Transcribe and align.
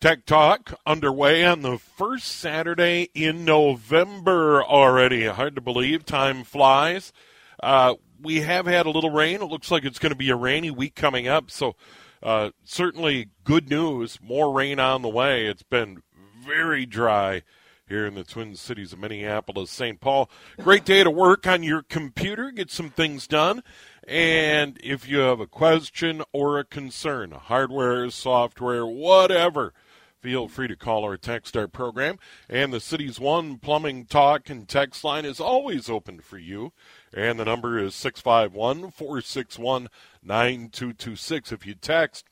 Tech 0.00 0.24
Talk 0.26 0.78
underway 0.86 1.44
on 1.44 1.62
the 1.62 1.76
first 1.76 2.26
Saturday 2.26 3.10
in 3.14 3.44
November 3.44 4.62
already. 4.62 5.26
Hard 5.26 5.56
to 5.56 5.60
believe. 5.60 6.04
Time 6.04 6.44
flies. 6.44 7.12
Uh, 7.60 7.96
we 8.22 8.42
have 8.42 8.66
had 8.66 8.86
a 8.86 8.90
little 8.90 9.10
rain. 9.10 9.42
It 9.42 9.46
looks 9.46 9.72
like 9.72 9.84
it's 9.84 9.98
going 9.98 10.12
to 10.12 10.16
be 10.16 10.30
a 10.30 10.36
rainy 10.36 10.70
week 10.70 10.94
coming 10.94 11.26
up. 11.26 11.50
So, 11.50 11.74
uh, 12.22 12.50
certainly 12.62 13.30
good 13.42 13.68
news. 13.68 14.20
More 14.22 14.52
rain 14.52 14.78
on 14.78 15.02
the 15.02 15.08
way. 15.08 15.46
It's 15.46 15.64
been 15.64 16.04
very 16.46 16.86
dry 16.86 17.42
here 17.88 18.06
in 18.06 18.14
the 18.14 18.22
Twin 18.22 18.54
Cities 18.54 18.92
of 18.92 19.00
Minneapolis, 19.00 19.72
St. 19.72 20.00
Paul. 20.00 20.30
Great 20.60 20.84
day 20.84 21.02
to 21.02 21.10
work 21.10 21.44
on 21.44 21.64
your 21.64 21.82
computer, 21.82 22.52
get 22.52 22.70
some 22.70 22.90
things 22.90 23.26
done. 23.26 23.64
And 24.06 24.78
if 24.80 25.08
you 25.08 25.18
have 25.18 25.40
a 25.40 25.46
question 25.48 26.22
or 26.32 26.58
a 26.58 26.64
concern, 26.64 27.32
hardware, 27.32 28.08
software, 28.10 28.86
whatever, 28.86 29.72
feel 30.20 30.48
free 30.48 30.68
to 30.68 30.76
call 30.76 31.04
or 31.04 31.16
text 31.16 31.56
our 31.56 31.68
program. 31.68 32.18
And 32.48 32.72
the 32.72 32.80
City's 32.80 33.20
One 33.20 33.58
Plumbing 33.58 34.06
Talk 34.06 34.50
and 34.50 34.68
Text 34.68 35.04
line 35.04 35.24
is 35.24 35.40
always 35.40 35.88
open 35.88 36.20
for 36.20 36.38
you. 36.38 36.72
And 37.14 37.38
the 37.38 37.44
number 37.44 37.78
is 37.78 37.94
651 37.94 38.90
461 38.90 39.88
9226. 40.22 41.52
If 41.52 41.66
you 41.66 41.74
text, 41.74 42.24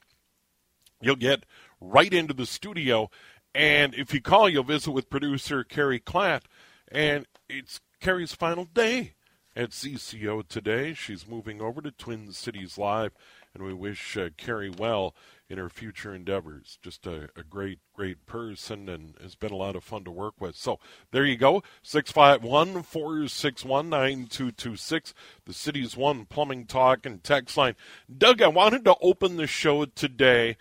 you'll 1.01 1.17
get 1.17 1.45
right 1.81 2.12
into 2.12 2.34
the 2.34 2.47
studio. 2.47 3.11
And 3.55 3.95
if 3.95 4.12
you 4.12 4.21
call, 4.21 4.48
you'll 4.48 4.65
visit 4.65 4.91
with 4.91 5.11
producer 5.11 5.65
Carrie 5.65 6.00
Klatt. 6.00 6.43
And 6.91 7.27
it's 7.48 7.81
Carrie's 8.00 8.33
final 8.33 8.65
day 8.65 9.15
at 9.56 9.71
CCO 9.71 10.47
today. 10.47 10.93
She's 10.93 11.27
moving 11.27 11.62
over 11.62 11.81
to 11.81 11.91
Twin 11.91 12.33
Cities 12.33 12.77
Live, 12.77 13.12
and 13.57 13.67
we 13.67 13.73
wish 13.73 14.19
uh, 14.19 14.29
Carrie 14.37 14.69
well 14.69 15.15
in 15.49 15.57
her 15.57 15.71
future 15.71 16.15
endeavors. 16.15 16.79
Just 16.83 17.07
a, 17.07 17.31
a, 17.37 17.43
great, 17.43 17.79
great 17.95 18.27
person 18.27 18.87
and 18.87 19.15
has 19.23 19.35
been 19.35 19.51
a 19.53 19.57
lot 19.57 19.77
of 19.77 19.83
fun 19.83 20.05
to 20.05 20.11
work 20.11 20.35
with. 20.39 20.57
So 20.57 20.79
there 21.11 21.25
you 21.25 21.39
go 21.39 21.62
651 21.83 22.83
461 22.83 23.89
9226, 23.89 25.15
the 25.47 25.55
city's 25.55 25.97
one 25.97 26.27
plumbing 26.27 26.67
talk 26.67 27.06
and 27.06 27.25
text 27.25 27.56
line. 27.56 27.77
Doug, 28.15 28.43
I 28.43 28.49
wanted 28.49 28.84
to 28.84 28.97
open 29.00 29.37
the 29.37 29.47
show 29.47 29.87
today 29.87 30.59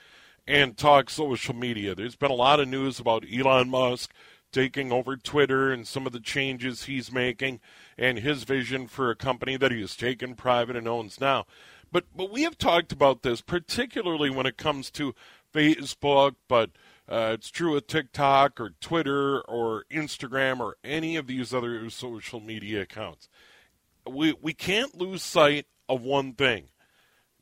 and 0.47 0.77
talk 0.77 1.09
social 1.09 1.55
media. 1.55 1.95
There's 1.95 2.15
been 2.15 2.31
a 2.31 2.35
lot 2.35 2.61
of 2.61 2.69
news 2.69 2.99
about 2.99 3.25
Elon 3.29 3.69
Musk 3.69 4.13
taking 4.53 4.89
over 4.89 5.17
Twitter 5.17 5.73
and 5.73 5.85
some 5.85 6.07
of 6.07 6.13
the 6.13 6.19
changes 6.21 6.83
he's 6.83 7.11
making 7.11 7.59
and 7.97 8.19
his 8.19 8.45
vision 8.45 8.87
for 8.87 9.09
a 9.09 9.15
company 9.15 9.57
that 9.57 9.71
he 9.71 9.81
has 9.81 9.97
taken 9.97 10.33
private 10.33 10.77
and 10.77 10.87
owns 10.87 11.19
now. 11.19 11.45
But 11.91 12.05
but 12.15 12.31
we 12.31 12.43
have 12.43 12.57
talked 12.57 12.91
about 12.91 13.21
this 13.21 13.41
particularly 13.41 14.29
when 14.29 14.45
it 14.45 14.57
comes 14.57 14.91
to 14.91 15.15
Facebook, 15.53 16.35
but 16.47 16.71
uh, 17.07 17.31
it's 17.33 17.49
true 17.49 17.73
with 17.73 17.87
TikTok 17.87 18.59
or 18.59 18.71
Twitter 18.81 19.41
or 19.41 19.85
Instagram 19.91 20.59
or 20.59 20.75
any 20.83 21.15
of 21.15 21.27
these 21.27 21.53
other 21.53 21.89
social 21.89 22.39
media 22.39 22.81
accounts. 22.81 23.29
We 24.09 24.33
we 24.41 24.53
can't 24.53 24.97
lose 24.97 25.23
sight 25.23 25.67
of 25.87 26.01
one 26.01 26.33
thing. 26.33 26.69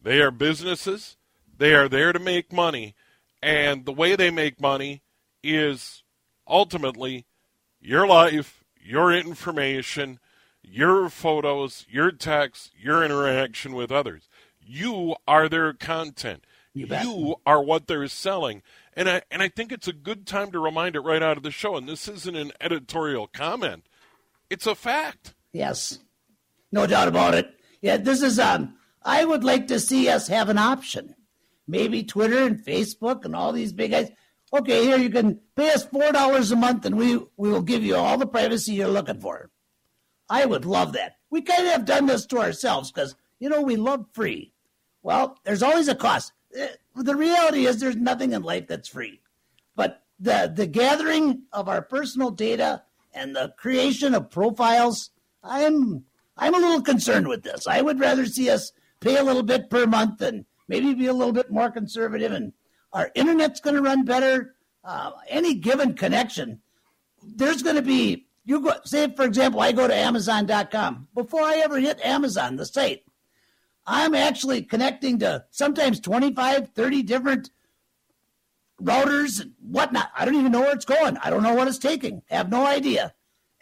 They 0.02 0.22
are 0.22 0.32
businesses. 0.32 1.18
They 1.58 1.74
are 1.74 1.88
there 1.88 2.12
to 2.12 2.20
make 2.20 2.52
money, 2.52 2.96
and 3.42 3.86
the 3.86 3.94
way 3.94 4.16
they 4.16 4.32
make 4.32 4.60
money 4.60 5.02
is 5.44 6.04
ultimately 6.48 7.26
your 7.80 8.08
life, 8.08 8.64
your 8.82 9.14
information, 9.14 10.20
your 10.62 11.10
photos, 11.10 11.86
your 11.90 12.12
text, 12.12 12.72
your 12.78 13.04
interaction 13.04 13.74
with 13.74 13.92
others. 13.92 14.28
You 14.66 15.16
are 15.28 15.50
their 15.50 15.74
content. 15.74 16.46
You, 16.74 16.88
you, 16.88 17.36
are 17.46 17.62
what 17.62 17.86
they're 17.86 18.08
selling. 18.08 18.64
And 18.96 19.08
I 19.08 19.22
and 19.30 19.44
I 19.44 19.50
think 19.50 19.72
it's 19.72 19.88
a 19.88 19.94
good 19.94 20.26
time 20.26 20.52
to 20.52 20.60
remind 20.60 20.96
it 20.96 21.02
right 21.02 21.22
out 21.22 21.38
of 21.38 21.44
the 21.44 21.52
show. 21.52 21.76
And 21.76 21.88
this 21.88 22.08
isn't 22.08 22.36
an 22.36 22.52
editorial 22.60 23.28
comment. 23.28 23.86
It's 24.50 24.66
a 24.66 24.74
fact. 24.74 25.36
Yes. 25.52 26.00
No 26.72 26.88
doubt 26.88 27.08
about 27.08 27.36
it. 27.36 27.54
Yeah, 27.82 27.98
this 27.98 28.24
is 28.24 28.40
um 28.40 28.76
I 29.04 29.24
would 29.24 29.44
like 29.44 29.68
to 29.68 29.80
see 29.80 30.10
us 30.10 30.28
have 30.28 30.50
an 30.50 30.58
option. 30.58 31.16
Maybe 31.68 32.04
Twitter 32.04 32.44
and 32.44 32.64
Facebook 32.64 33.24
and 33.24 33.36
all 33.36 33.52
these 33.52 33.74
big 33.74 33.92
guys. 33.92 34.10
Okay, 34.52 34.84
here 34.84 34.98
you 34.98 35.10
can 35.10 35.40
pay 35.56 35.72
us 35.72 35.86
four 35.86 36.12
dollars 36.12 36.52
a 36.52 36.56
month 36.56 36.86
and 36.86 36.98
we 36.98 37.18
we 37.38 37.52
will 37.52 37.62
give 37.62 37.84
you 37.84 37.96
all 37.96 38.18
the 38.18 38.26
privacy 38.26 38.74
you're 38.74 38.88
looking 38.88 39.20
for. 39.20 39.52
I 40.30 40.46
would 40.46 40.66
love 40.66 40.94
that. 40.94 41.18
We 41.30 41.42
kind 41.42 41.68
of 41.68 41.72
have 41.72 41.86
done 41.86 42.08
this 42.08 42.26
to 42.28 42.40
ourselves 42.40 42.92
because 42.92 43.16
you 43.40 43.50
know 43.50 43.62
we 43.62 43.76
love 43.76 44.06
free. 44.14 44.53
Well, 45.04 45.38
there's 45.44 45.62
always 45.62 45.88
a 45.88 45.96
cost. 45.96 46.32
Eh, 46.56 46.70
the 46.96 47.16
reality 47.16 47.66
is 47.66 47.80
there's 47.80 47.96
nothing 47.96 48.34
in 48.34 48.42
life 48.42 48.68
that's 48.68 48.88
free. 48.88 49.22
But 49.76 50.04
the 50.20 50.52
the 50.54 50.66
gathering 50.66 51.44
of 51.52 51.68
our 51.68 51.82
personal 51.82 52.32
data 52.32 52.84
and 53.14 53.36
the 53.36 53.54
creation 53.58 54.16
of 54.16 54.32
profiles, 54.32 55.12
I'm 55.44 56.06
I'm 56.38 56.56
a 56.56 56.60
little 56.60 56.82
concerned 56.82 57.28
with 57.28 57.44
this. 57.44 57.68
I 57.68 57.82
would 57.82 58.00
rather 58.00 58.26
see 58.26 58.50
us 58.50 58.72
pay 59.02 59.18
a 59.18 59.24
little 59.24 59.44
bit 59.44 59.70
per 59.70 59.86
month 59.86 60.22
and 60.22 60.46
maybe 60.68 60.94
be 60.94 61.08
a 61.08 61.14
little 61.14 61.34
bit 61.34 61.52
more 61.52 61.70
conservative 61.70 62.32
and 62.32 62.54
our 62.94 63.12
internet's 63.16 63.60
going 63.60 63.76
to 63.76 63.82
run 63.82 64.06
better. 64.06 64.56
Uh, 64.84 65.12
any 65.28 65.56
given 65.56 65.94
connection, 65.94 66.62
there's 67.36 67.64
going 67.64 67.76
to 67.76 67.82
be 67.82 68.28
you 68.46 68.60
go 68.60 68.74
say 68.84 69.14
for 69.16 69.24
example 69.24 69.62
i 69.62 69.72
go 69.72 69.88
to 69.88 69.96
amazon.com 69.96 71.08
before 71.14 71.42
i 71.42 71.56
ever 71.58 71.80
hit 71.80 72.00
amazon 72.06 72.56
the 72.56 72.66
site 72.66 73.04
I'm 73.86 74.16
actually 74.16 74.64
connecting 74.64 75.20
to 75.20 75.46
sometimes 75.52 76.00
25, 76.00 76.70
30 76.70 77.04
different 77.04 77.50
routers 78.82 79.42
and 79.42 79.54
whatnot. 79.62 80.10
I 80.18 80.26
don't 80.26 80.36
even 80.36 80.52
know 80.52 80.62
where 80.62 80.74
it's 80.74 80.86
going. 80.86 81.18
I 81.18 81.30
don't 81.30 81.44
know 81.44 81.54
what 81.54 81.68
it's 81.68 81.78
taking. 81.78 82.22
I 82.32 82.36
have 82.36 82.50
no 82.50 82.66
idea. 82.66 83.14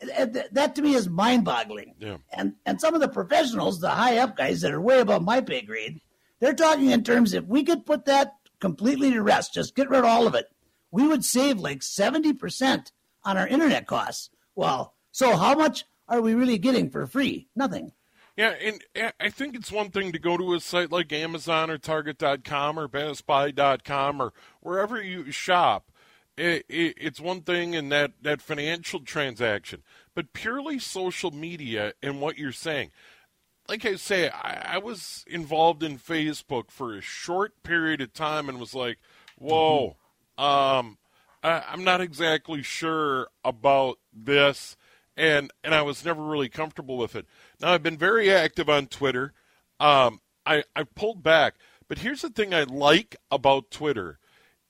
That 0.01 0.75
to 0.75 0.81
me 0.81 0.95
is 0.95 1.09
mind 1.09 1.45
boggling. 1.45 1.95
Yeah. 1.99 2.17
And, 2.31 2.53
and 2.65 2.81
some 2.81 2.95
of 2.95 3.01
the 3.01 3.07
professionals, 3.07 3.79
the 3.79 3.89
high 3.89 4.17
up 4.17 4.35
guys 4.35 4.61
that 4.61 4.73
are 4.73 4.81
way 4.81 4.99
above 4.99 5.23
my 5.23 5.41
pay 5.41 5.61
grade, 5.61 6.01
they're 6.39 6.53
talking 6.53 6.89
in 6.89 7.03
terms 7.03 7.33
if 7.33 7.45
we 7.45 7.63
could 7.63 7.85
put 7.85 8.05
that 8.05 8.33
completely 8.59 9.11
to 9.11 9.21
rest, 9.21 9.53
just 9.53 9.75
get 9.75 9.89
rid 9.89 9.99
of 9.99 10.05
all 10.05 10.27
of 10.27 10.35
it, 10.35 10.47
we 10.91 11.07
would 11.07 11.23
save 11.23 11.59
like 11.59 11.79
70% 11.79 12.91
on 13.23 13.37
our 13.37 13.47
internet 13.47 13.85
costs. 13.85 14.29
Well, 14.55 14.95
so 15.11 15.35
how 15.35 15.55
much 15.55 15.85
are 16.07 16.21
we 16.21 16.33
really 16.33 16.57
getting 16.57 16.89
for 16.89 17.05
free? 17.05 17.47
Nothing. 17.55 17.91
Yeah, 18.37 18.55
and 18.61 18.81
I 19.19 19.29
think 19.29 19.55
it's 19.55 19.71
one 19.71 19.89
thing 19.89 20.13
to 20.13 20.19
go 20.19 20.37
to 20.37 20.53
a 20.53 20.59
site 20.59 20.91
like 20.91 21.11
Amazon 21.11 21.69
or 21.69 21.77
Target.com 21.77 22.79
or 22.79 22.87
Best 22.87 23.27
BestBuy.com 23.27 24.21
or 24.21 24.33
wherever 24.61 25.01
you 25.01 25.31
shop. 25.31 25.91
It, 26.37 26.65
it, 26.69 26.95
it's 26.97 27.19
one 27.19 27.41
thing 27.41 27.73
in 27.73 27.89
that, 27.89 28.13
that 28.21 28.41
financial 28.41 29.01
transaction, 29.01 29.83
but 30.15 30.31
purely 30.31 30.79
social 30.79 31.31
media 31.31 31.93
and 32.01 32.21
what 32.21 32.37
you're 32.37 32.53
saying. 32.53 32.91
Like 33.67 33.85
I 33.85 33.95
say, 33.95 34.29
I, 34.29 34.75
I 34.75 34.77
was 34.77 35.25
involved 35.27 35.83
in 35.83 35.99
Facebook 35.99 36.71
for 36.71 36.95
a 36.95 37.01
short 37.01 37.61
period 37.63 37.99
of 37.99 38.13
time 38.13 38.47
and 38.47 38.59
was 38.59 38.73
like, 38.73 38.97
whoa, 39.37 39.97
mm-hmm. 40.39 40.43
um, 40.43 40.97
I, 41.43 41.63
I'm 41.69 41.83
not 41.83 41.99
exactly 41.99 42.63
sure 42.63 43.27
about 43.43 43.99
this 44.13 44.77
and 45.21 45.53
and 45.63 45.75
I 45.75 45.83
was 45.83 46.03
never 46.03 46.23
really 46.23 46.49
comfortable 46.49 46.97
with 46.97 47.15
it. 47.15 47.27
Now 47.61 47.71
I've 47.71 47.83
been 47.83 47.97
very 47.97 48.33
active 48.33 48.67
on 48.67 48.87
Twitter. 48.87 49.33
Um, 49.79 50.19
I 50.45 50.63
I 50.75 50.83
pulled 50.83 51.21
back, 51.21 51.55
but 51.87 51.99
here's 51.99 52.23
the 52.23 52.29
thing 52.29 52.53
I 52.53 52.63
like 52.63 53.15
about 53.29 53.69
Twitter 53.69 54.17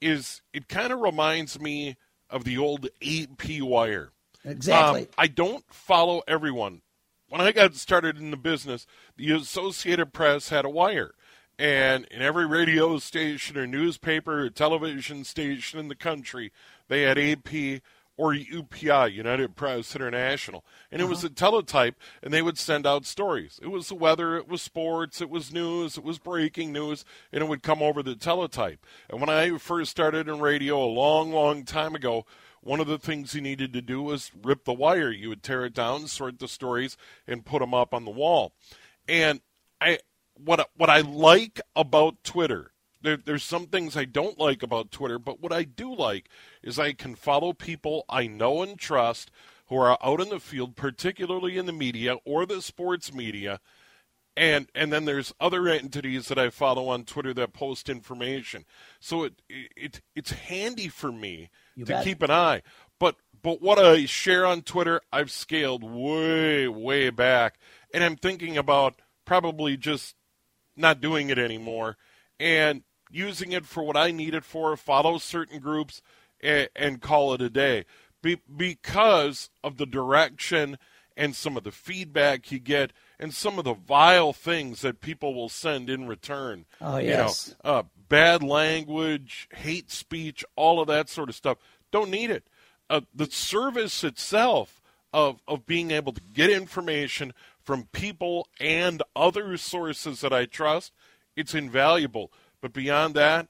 is 0.01 0.41
it 0.53 0.67
kind 0.67 0.91
of 0.91 0.99
reminds 0.99 1.59
me 1.59 1.95
of 2.29 2.43
the 2.43 2.57
old 2.57 2.89
AP 3.01 3.61
wire. 3.61 4.11
Exactly. 4.43 5.01
Um, 5.01 5.07
I 5.17 5.27
don't 5.27 5.63
follow 5.71 6.21
everyone. 6.27 6.81
When 7.29 7.39
I 7.39 7.53
got 7.53 7.75
started 7.75 8.17
in 8.17 8.31
the 8.31 8.37
business, 8.37 8.85
the 9.15 9.31
Associated 9.31 10.11
Press 10.11 10.49
had 10.49 10.65
a 10.65 10.69
wire. 10.69 11.13
And 11.59 12.05
in 12.05 12.21
every 12.21 12.47
radio 12.47 12.97
station 12.97 13.57
or 13.57 13.67
newspaper 13.67 14.41
or 14.41 14.49
television 14.49 15.23
station 15.23 15.79
in 15.79 15.87
the 15.87 15.95
country, 15.95 16.51
they 16.87 17.03
had 17.03 17.19
AP 17.19 17.81
or 18.17 18.33
UPI, 18.33 19.13
United 19.13 19.55
Press 19.55 19.95
International. 19.95 20.63
And 20.91 21.01
it 21.01 21.05
was 21.05 21.19
uh-huh. 21.19 21.31
a 21.31 21.35
teletype, 21.35 21.95
and 22.21 22.33
they 22.33 22.41
would 22.41 22.57
send 22.57 22.85
out 22.85 23.05
stories. 23.05 23.59
It 23.63 23.67
was 23.67 23.87
the 23.87 23.95
weather, 23.95 24.35
it 24.37 24.47
was 24.47 24.61
sports, 24.61 25.21
it 25.21 25.29
was 25.29 25.53
news, 25.53 25.97
it 25.97 26.03
was 26.03 26.19
breaking 26.19 26.71
news, 26.71 27.03
and 27.31 27.41
it 27.41 27.47
would 27.47 27.63
come 27.63 27.81
over 27.81 28.03
the 28.03 28.15
teletype. 28.15 28.85
And 29.09 29.19
when 29.19 29.29
I 29.29 29.57
first 29.57 29.91
started 29.91 30.27
in 30.27 30.39
radio 30.39 30.83
a 30.83 30.85
long, 30.85 31.31
long 31.31 31.63
time 31.63 31.95
ago, 31.95 32.25
one 32.61 32.79
of 32.79 32.87
the 32.87 32.99
things 32.99 33.33
you 33.33 33.41
needed 33.41 33.73
to 33.73 33.81
do 33.81 34.03
was 34.03 34.31
rip 34.43 34.65
the 34.65 34.73
wire. 34.73 35.09
You 35.09 35.29
would 35.29 35.43
tear 35.43 35.65
it 35.65 35.73
down, 35.73 36.07
sort 36.07 36.39
the 36.39 36.47
stories, 36.47 36.95
and 37.27 37.45
put 37.45 37.59
them 37.59 37.73
up 37.73 37.93
on 37.93 38.05
the 38.05 38.11
wall. 38.11 38.53
And 39.07 39.41
I, 39.79 39.99
what 40.35 40.69
what 40.75 40.89
I 40.89 41.01
like 41.01 41.59
about 41.75 42.23
Twitter, 42.23 42.71
there, 43.01 43.17
there's 43.17 43.43
some 43.43 43.67
things 43.67 43.97
I 43.97 44.05
don't 44.05 44.37
like 44.37 44.61
about 44.61 44.91
Twitter, 44.91 45.17
but 45.17 45.41
what 45.41 45.51
I 45.51 45.63
do 45.63 45.93
like 45.93 46.29
is 46.63 46.79
I 46.79 46.93
can 46.93 47.15
follow 47.15 47.53
people 47.53 48.05
I 48.09 48.27
know 48.27 48.61
and 48.61 48.77
trust 48.77 49.31
who 49.67 49.77
are 49.77 49.97
out 50.03 50.19
in 50.19 50.29
the 50.29 50.39
field, 50.39 50.75
particularly 50.75 51.57
in 51.57 51.65
the 51.65 51.73
media 51.73 52.15
or 52.25 52.45
the 52.45 52.61
sports 52.61 53.13
media. 53.13 53.59
And 54.37 54.69
and 54.73 54.93
then 54.93 55.05
there's 55.05 55.33
other 55.39 55.67
entities 55.67 56.27
that 56.29 56.37
I 56.39 56.49
follow 56.49 56.87
on 56.87 57.03
Twitter 57.03 57.33
that 57.33 57.53
post 57.53 57.89
information. 57.89 58.65
So 58.99 59.23
it 59.23 59.41
it 59.49 60.01
it's 60.15 60.31
handy 60.31 60.87
for 60.87 61.11
me 61.11 61.49
You 61.75 61.85
to 61.85 61.93
bet. 61.93 62.03
keep 62.05 62.21
an 62.21 62.31
eye. 62.31 62.61
But 62.99 63.17
but 63.41 63.61
what 63.61 63.77
I 63.79 64.05
share 64.05 64.45
on 64.45 64.61
Twitter, 64.61 65.01
I've 65.11 65.31
scaled 65.31 65.83
way 65.83 66.67
way 66.67 67.09
back, 67.09 67.59
and 67.93 68.03
I'm 68.03 68.15
thinking 68.15 68.57
about 68.57 69.01
probably 69.25 69.75
just 69.77 70.15
not 70.77 71.01
doing 71.01 71.29
it 71.29 71.37
anymore 71.37 71.97
and 72.39 72.83
using 73.11 73.51
it 73.51 73.65
for 73.65 73.83
what 73.83 73.97
I 73.97 74.11
need 74.11 74.33
it 74.33 74.45
for, 74.45 74.75
follow 74.77 75.17
certain 75.17 75.59
groups, 75.59 76.01
and, 76.41 76.69
and 76.75 77.01
call 77.01 77.33
it 77.33 77.41
a 77.41 77.49
day. 77.49 77.85
Be, 78.21 78.39
because 78.55 79.49
of 79.63 79.77
the 79.77 79.85
direction 79.85 80.77
and 81.17 81.35
some 81.35 81.57
of 81.57 81.63
the 81.63 81.71
feedback 81.71 82.51
you 82.51 82.59
get 82.59 82.93
and 83.19 83.33
some 83.33 83.59
of 83.59 83.65
the 83.65 83.73
vile 83.73 84.33
things 84.33 84.81
that 84.81 85.01
people 85.01 85.33
will 85.33 85.49
send 85.49 85.89
in 85.89 86.07
return. 86.07 86.65
Oh, 86.79 86.97
You 86.97 87.09
yes. 87.09 87.55
know, 87.63 87.69
uh, 87.71 87.83
bad 88.09 88.43
language, 88.43 89.47
hate 89.55 89.91
speech, 89.91 90.43
all 90.55 90.79
of 90.81 90.87
that 90.87 91.09
sort 91.09 91.29
of 91.29 91.35
stuff. 91.35 91.57
Don't 91.91 92.09
need 92.09 92.29
it. 92.29 92.47
Uh, 92.89 93.01
the 93.13 93.29
service 93.29 94.03
itself 94.03 94.81
of, 95.13 95.41
of 95.47 95.65
being 95.65 95.91
able 95.91 96.13
to 96.13 96.21
get 96.33 96.49
information 96.49 97.33
from 97.63 97.87
people 97.91 98.47
and 98.59 99.03
other 99.15 99.55
sources 99.57 100.21
that 100.21 100.33
I 100.33 100.45
trust, 100.45 100.91
it's 101.35 101.53
invaluable. 101.53 102.31
But 102.61 102.73
beyond 102.73 103.13
that, 103.15 103.47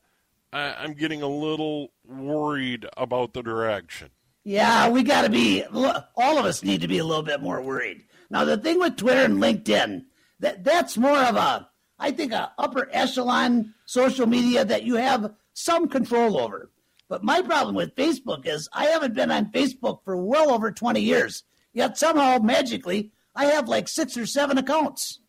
I, 0.53 0.75
I'm 0.75 0.93
getting 0.93 1.21
a 1.21 1.27
little 1.27 1.91
worried 2.05 2.85
about 2.97 3.33
the 3.33 3.41
direction. 3.41 4.09
Yeah, 4.43 4.89
we 4.89 5.03
got 5.03 5.23
to 5.23 5.29
be. 5.29 5.63
All 5.65 6.37
of 6.37 6.45
us 6.45 6.63
need 6.63 6.81
to 6.81 6.87
be 6.87 6.97
a 6.97 7.05
little 7.05 7.23
bit 7.23 7.41
more 7.41 7.61
worried. 7.61 8.03
Now, 8.29 8.43
the 8.43 8.57
thing 8.57 8.79
with 8.79 8.95
Twitter 8.97 9.21
and 9.21 9.37
LinkedIn, 9.37 10.05
that 10.39 10.63
that's 10.63 10.97
more 10.97 11.17
of 11.17 11.35
a, 11.35 11.69
I 11.99 12.11
think, 12.11 12.31
a 12.31 12.51
upper 12.57 12.89
echelon 12.91 13.73
social 13.85 14.25
media 14.25 14.65
that 14.65 14.83
you 14.83 14.95
have 14.95 15.33
some 15.53 15.87
control 15.87 16.39
over. 16.39 16.71
But 17.07 17.23
my 17.23 17.41
problem 17.41 17.75
with 17.75 17.95
Facebook 17.95 18.47
is 18.47 18.69
I 18.73 18.85
haven't 18.85 19.13
been 19.13 19.31
on 19.31 19.51
Facebook 19.51 19.99
for 20.03 20.17
well 20.17 20.51
over 20.51 20.71
20 20.71 21.01
years. 21.01 21.43
Yet 21.73 21.97
somehow, 21.97 22.39
magically, 22.39 23.11
I 23.35 23.45
have 23.45 23.67
like 23.67 23.87
six 23.87 24.17
or 24.17 24.25
seven 24.25 24.57
accounts. 24.57 25.19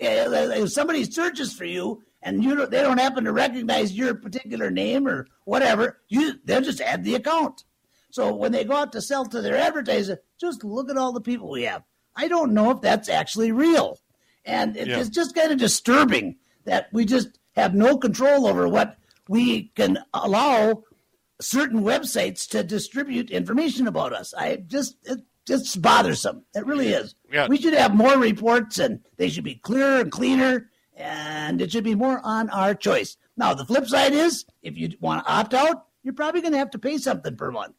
Eh, 0.00 0.06
eh, 0.06 0.30
eh, 0.30 0.62
if 0.62 0.72
somebody 0.72 1.04
searches 1.04 1.52
for 1.52 1.64
you 1.64 2.02
and 2.26 2.42
you 2.44 2.54
don't, 2.56 2.70
they 2.70 2.82
don't 2.82 2.98
happen 2.98 3.24
to 3.24 3.32
recognize 3.32 3.92
your 3.92 4.14
particular 4.14 4.70
name 4.70 5.06
or 5.08 5.26
whatever, 5.44 6.00
you 6.08 6.34
they'll 6.44 6.60
just 6.60 6.80
add 6.80 7.04
the 7.04 7.14
account. 7.14 7.64
So 8.10 8.34
when 8.34 8.52
they 8.52 8.64
go 8.64 8.74
out 8.76 8.92
to 8.92 9.00
sell 9.00 9.24
to 9.26 9.40
their 9.40 9.56
advertiser, 9.56 10.20
just 10.40 10.64
look 10.64 10.90
at 10.90 10.96
all 10.96 11.12
the 11.12 11.20
people 11.20 11.50
we 11.50 11.62
have. 11.62 11.82
I 12.14 12.28
don't 12.28 12.52
know 12.52 12.70
if 12.72 12.80
that's 12.80 13.08
actually 13.08 13.52
real. 13.52 14.00
And 14.44 14.76
it- 14.76 14.88
Yeah. 14.88 14.98
it's 15.00 15.08
just 15.10 15.34
kind 15.34 15.52
of 15.52 15.58
disturbing 15.58 16.36
that 16.64 16.88
we 16.92 17.04
just 17.04 17.38
have 17.56 17.74
no 17.74 17.96
control 17.96 18.46
over 18.46 18.68
what 18.68 18.96
we 19.28 19.70
can 19.76 19.98
allow 20.14 20.82
certain 21.40 21.82
websites 21.82 22.48
to 22.48 22.62
distribute 22.64 23.30
information 23.30 23.86
about 23.86 24.12
us. 24.12 24.32
I 24.34 24.56
just 24.66 24.96
it 25.04 25.20
just 25.46 25.80
bothersome. 25.80 26.44
It 26.54 26.66
really 26.66 26.88
is. 26.88 27.14
Yeah. 27.32 27.46
We 27.48 27.58
should 27.58 27.74
have 27.74 27.94
more 27.94 28.18
reports 28.18 28.78
and 28.78 29.00
they 29.16 29.28
should 29.28 29.44
be 29.44 29.54
clearer 29.56 30.00
and 30.00 30.10
cleaner 30.10 30.70
and 30.96 31.60
it 31.60 31.70
should 31.70 31.84
be 31.84 31.94
more 31.94 32.20
on 32.24 32.50
our 32.50 32.74
choice. 32.74 33.16
Now 33.36 33.54
the 33.54 33.64
flip 33.64 33.86
side 33.86 34.12
is 34.12 34.44
if 34.62 34.76
you 34.76 34.90
want 35.00 35.24
to 35.24 35.32
opt 35.32 35.54
out, 35.54 35.86
you're 36.02 36.14
probably 36.14 36.40
going 36.40 36.52
to 36.52 36.58
have 36.58 36.70
to 36.70 36.78
pay 36.78 36.98
something 36.98 37.36
per 37.36 37.50
month. 37.50 37.74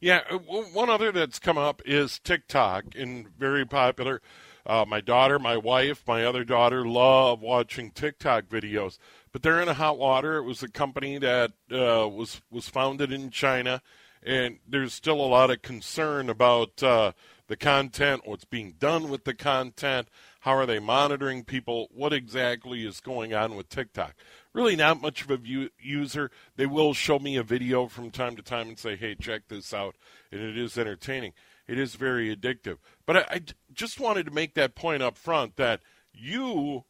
Yeah, 0.00 0.22
uh, 0.28 0.38
one 0.38 0.90
other 0.90 1.12
that's 1.12 1.38
come 1.38 1.56
up 1.56 1.80
is 1.84 2.18
TikTok, 2.18 2.96
and 2.96 3.28
very 3.38 3.64
popular. 3.64 4.20
Uh, 4.66 4.84
my 4.86 5.00
daughter, 5.00 5.38
my 5.38 5.56
wife, 5.56 6.02
my 6.08 6.24
other 6.24 6.44
daughter 6.44 6.84
love 6.84 7.40
watching 7.40 7.90
TikTok 7.90 8.46
videos, 8.46 8.98
but 9.30 9.42
they're 9.42 9.60
in 9.60 9.68
a 9.68 9.74
hot 9.74 9.98
water. 9.98 10.38
It 10.38 10.44
was 10.44 10.62
a 10.62 10.68
company 10.68 11.18
that 11.18 11.52
uh, 11.70 12.08
was 12.08 12.42
was 12.50 12.68
founded 12.68 13.12
in 13.12 13.30
China, 13.30 13.80
and 14.24 14.58
there's 14.68 14.92
still 14.92 15.20
a 15.20 15.26
lot 15.26 15.50
of 15.50 15.62
concern 15.62 16.28
about 16.28 16.82
uh, 16.82 17.12
the 17.46 17.56
content, 17.56 18.22
what's 18.24 18.44
being 18.44 18.74
done 18.78 19.08
with 19.08 19.24
the 19.24 19.34
content, 19.34 20.08
how 20.42 20.56
are 20.56 20.66
they 20.66 20.80
monitoring 20.80 21.44
people, 21.44 21.86
what 21.92 22.12
exactly 22.12 22.84
is 22.84 22.98
going 22.98 23.32
on 23.32 23.54
with 23.54 23.68
TikTok. 23.68 24.16
Really, 24.52 24.74
not 24.74 25.00
much 25.00 25.22
of 25.22 25.30
a 25.30 25.36
view, 25.36 25.70
user. 25.78 26.32
They 26.56 26.66
will 26.66 26.94
show 26.94 27.20
me 27.20 27.36
a 27.36 27.44
video 27.44 27.86
from 27.86 28.10
time 28.10 28.34
to 28.34 28.42
time 28.42 28.66
and 28.66 28.78
say, 28.78 28.96
"Hey, 28.96 29.14
check 29.14 29.42
this 29.46 29.72
out," 29.72 29.94
and 30.32 30.40
it 30.40 30.58
is 30.58 30.76
entertaining. 30.76 31.32
It 31.68 31.78
is 31.78 31.94
very 31.94 32.34
addictive. 32.34 32.78
But 33.06 33.30
I 33.30 33.42
just 33.72 34.00
wanted 34.00 34.26
to 34.26 34.32
make 34.32 34.54
that 34.54 34.74
point 34.74 35.00
up 35.00 35.16
front 35.16 35.54
that 35.56 35.80
you 36.12 36.86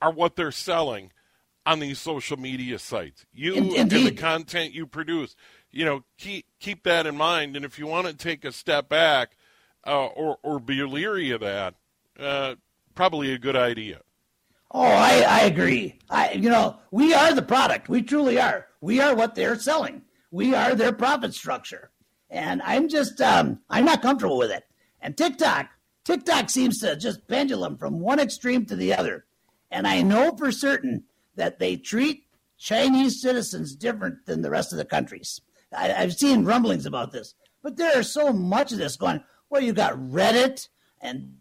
are 0.00 0.10
what 0.10 0.34
they're 0.34 0.50
selling 0.50 1.12
on 1.66 1.80
these 1.80 2.00
social 2.00 2.38
media 2.38 2.78
sites. 2.78 3.26
You 3.34 3.54
In- 3.54 3.76
and 3.76 3.90
the 3.90 4.12
content 4.12 4.72
you 4.72 4.86
produce. 4.86 5.36
You 5.70 5.84
know, 5.84 6.04
keep 6.16 6.46
keep 6.58 6.84
that 6.84 7.06
in 7.06 7.18
mind. 7.18 7.54
And 7.54 7.66
if 7.66 7.78
you 7.78 7.86
want 7.86 8.06
to 8.06 8.14
take 8.14 8.46
a 8.46 8.52
step 8.52 8.88
back 8.88 9.36
uh, 9.86 10.06
or 10.06 10.38
or 10.42 10.58
be 10.58 10.82
leery 10.82 11.30
of 11.32 11.42
that, 11.42 11.74
uh, 12.18 12.54
probably 12.94 13.32
a 13.32 13.38
good 13.38 13.56
idea. 13.56 14.00
Oh, 14.70 14.82
I, 14.82 15.24
I 15.28 15.40
agree. 15.42 15.98
I, 16.10 16.32
you 16.32 16.48
know, 16.50 16.78
we 16.90 17.14
are 17.14 17.32
the 17.32 17.42
product. 17.42 17.88
We 17.88 18.02
truly 18.02 18.40
are. 18.40 18.66
We 18.80 19.00
are 19.00 19.14
what 19.14 19.34
they're 19.34 19.58
selling. 19.58 20.02
We 20.30 20.54
are 20.54 20.74
their 20.74 20.92
profit 20.92 21.32
structure. 21.32 21.90
And 22.28 22.60
I'm 22.62 22.88
just, 22.88 23.20
um, 23.20 23.60
I'm 23.70 23.84
not 23.84 24.02
comfortable 24.02 24.36
with 24.36 24.50
it. 24.50 24.64
And 25.00 25.16
TikTok, 25.16 25.68
TikTok 26.04 26.50
seems 26.50 26.80
to 26.80 26.96
just 26.96 27.28
pendulum 27.28 27.78
from 27.78 28.00
one 28.00 28.18
extreme 28.18 28.66
to 28.66 28.74
the 28.74 28.94
other. 28.94 29.26
And 29.70 29.86
I 29.86 30.02
know 30.02 30.34
for 30.36 30.50
certain 30.50 31.04
that 31.36 31.60
they 31.60 31.76
treat 31.76 32.24
Chinese 32.58 33.22
citizens 33.22 33.76
different 33.76 34.26
than 34.26 34.42
the 34.42 34.50
rest 34.50 34.72
of 34.72 34.78
the 34.78 34.84
countries. 34.84 35.40
I, 35.72 35.92
I've 35.92 36.14
seen 36.14 36.44
rumblings 36.44 36.86
about 36.86 37.12
this, 37.12 37.34
but 37.62 37.76
there 37.76 37.98
is 37.98 38.12
so 38.12 38.32
much 38.32 38.72
of 38.72 38.78
this 38.78 38.96
going. 38.96 39.22
Well, 39.50 39.62
you 39.62 39.72
got 39.72 39.94
Reddit 39.94 40.68
and 41.00 41.34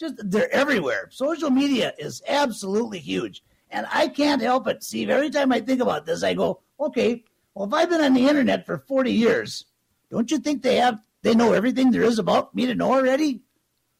just 0.00 0.14
they're 0.18 0.52
everywhere. 0.52 1.08
Social 1.10 1.50
media 1.50 1.92
is 1.98 2.22
absolutely 2.26 2.98
huge. 2.98 3.42
And 3.70 3.86
I 3.92 4.08
can't 4.08 4.42
help 4.42 4.66
it. 4.66 4.82
Steve, 4.82 5.10
every 5.10 5.30
time 5.30 5.52
I 5.52 5.60
think 5.60 5.80
about 5.80 6.06
this, 6.06 6.24
I 6.24 6.34
go, 6.34 6.60
okay, 6.80 7.22
well, 7.54 7.68
if 7.68 7.74
I've 7.74 7.90
been 7.90 8.00
on 8.00 8.14
the 8.14 8.26
internet 8.26 8.66
for 8.66 8.78
40 8.78 9.12
years, 9.12 9.66
don't 10.10 10.30
you 10.30 10.38
think 10.38 10.62
they 10.62 10.76
have, 10.76 11.00
they 11.22 11.34
know 11.34 11.52
everything 11.52 11.90
there 11.90 12.02
is 12.02 12.18
about 12.18 12.54
me 12.54 12.66
to 12.66 12.74
know 12.74 12.94
already? 12.94 13.42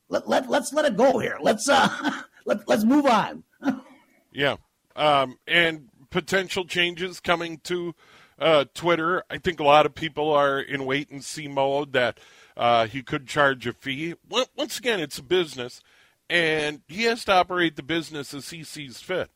Let, 0.08 0.28
let, 0.28 0.50
let's 0.50 0.72
let 0.72 0.86
it 0.86 0.96
go 0.96 1.18
here. 1.18 1.38
Let's, 1.40 1.68
uh, 1.68 1.88
let, 2.46 2.66
let's 2.68 2.84
move 2.84 3.06
on. 3.06 3.44
Yeah. 4.32 4.58
Um, 4.94 5.38
and 5.48 5.88
potential 6.10 6.64
changes 6.64 7.18
coming 7.18 7.58
to 7.64 7.96
uh, 8.38 8.64
Twitter. 8.74 9.24
I 9.28 9.38
think 9.38 9.58
a 9.58 9.64
lot 9.64 9.86
of 9.86 9.94
people 9.96 10.32
are 10.32 10.60
in 10.60 10.84
wait 10.84 11.10
and 11.10 11.24
see 11.24 11.48
mode 11.48 11.92
that 11.94 12.18
uh, 12.56 12.86
he 12.86 13.02
could 13.02 13.26
charge 13.26 13.66
a 13.66 13.72
fee. 13.72 14.14
Once 14.28 14.78
again, 14.78 15.00
it's 15.00 15.18
a 15.18 15.22
business, 15.22 15.82
and 16.30 16.80
he 16.88 17.04
has 17.04 17.24
to 17.26 17.32
operate 17.32 17.76
the 17.76 17.82
business 17.82 18.32
as 18.32 18.50
he 18.50 18.64
sees 18.64 19.00
fit. 19.00 19.30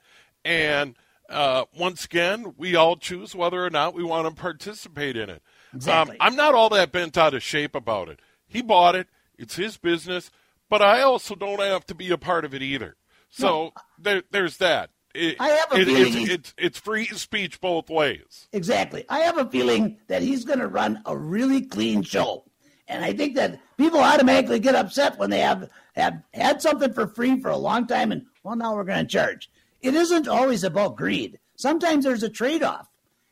And 0.44 0.94
uh, 1.28 1.64
once 1.76 2.04
again, 2.04 2.54
we 2.56 2.76
all 2.76 2.96
choose 2.96 3.34
whether 3.34 3.64
or 3.64 3.70
not 3.70 3.94
we 3.94 4.04
want 4.04 4.28
to 4.28 4.40
participate 4.40 5.16
in 5.16 5.28
it. 5.28 5.42
Exactly. 5.74 6.18
Um, 6.18 6.26
I'm 6.26 6.36
not 6.36 6.54
all 6.54 6.68
that 6.70 6.92
bent 6.92 7.18
out 7.18 7.34
of 7.34 7.42
shape 7.42 7.74
about 7.74 8.08
it. 8.08 8.20
He 8.46 8.62
bought 8.62 8.94
it, 8.94 9.08
it's 9.36 9.56
his 9.56 9.76
business, 9.76 10.30
but 10.70 10.80
I 10.80 11.02
also 11.02 11.34
don't 11.34 11.60
have 11.60 11.84
to 11.86 11.94
be 11.94 12.10
a 12.10 12.18
part 12.18 12.44
of 12.44 12.54
it 12.54 12.62
either. 12.62 12.96
So 13.28 13.72
there, 13.98 14.22
there's 14.30 14.58
that. 14.58 14.90
it, 15.14 15.36
I 15.38 15.48
have 15.48 15.72
a 15.72 15.80
it, 15.80 15.84
feeling 15.86 16.22
it's, 16.22 16.30
it's 16.30 16.54
it's 16.58 16.78
free 16.78 17.06
speech 17.06 17.60
both 17.60 17.88
ways. 17.88 18.48
Exactly. 18.52 19.04
I 19.08 19.20
have 19.20 19.38
a 19.38 19.48
feeling 19.48 19.98
that 20.08 20.22
he's 20.22 20.44
going 20.44 20.58
to 20.58 20.66
run 20.66 21.00
a 21.06 21.16
really 21.16 21.62
clean 21.62 22.02
show. 22.02 22.44
And 22.88 23.04
I 23.04 23.12
think 23.12 23.34
that 23.36 23.60
people 23.76 24.00
automatically 24.00 24.60
get 24.60 24.74
upset 24.74 25.18
when 25.18 25.30
they 25.30 25.40
have, 25.40 25.70
have 25.96 26.22
had 26.32 26.60
something 26.60 26.92
for 26.92 27.06
free 27.06 27.40
for 27.40 27.50
a 27.50 27.56
long 27.56 27.86
time 27.86 28.12
and, 28.12 28.26
well, 28.42 28.56
now 28.56 28.74
we're 28.74 28.84
going 28.84 29.06
to 29.06 29.10
charge. 29.10 29.50
It 29.80 29.94
isn't 29.94 30.28
always 30.28 30.64
about 30.64 30.96
greed. 30.96 31.38
Sometimes 31.56 32.04
there's 32.04 32.22
a 32.22 32.28
trade 32.28 32.62
off. 32.62 32.88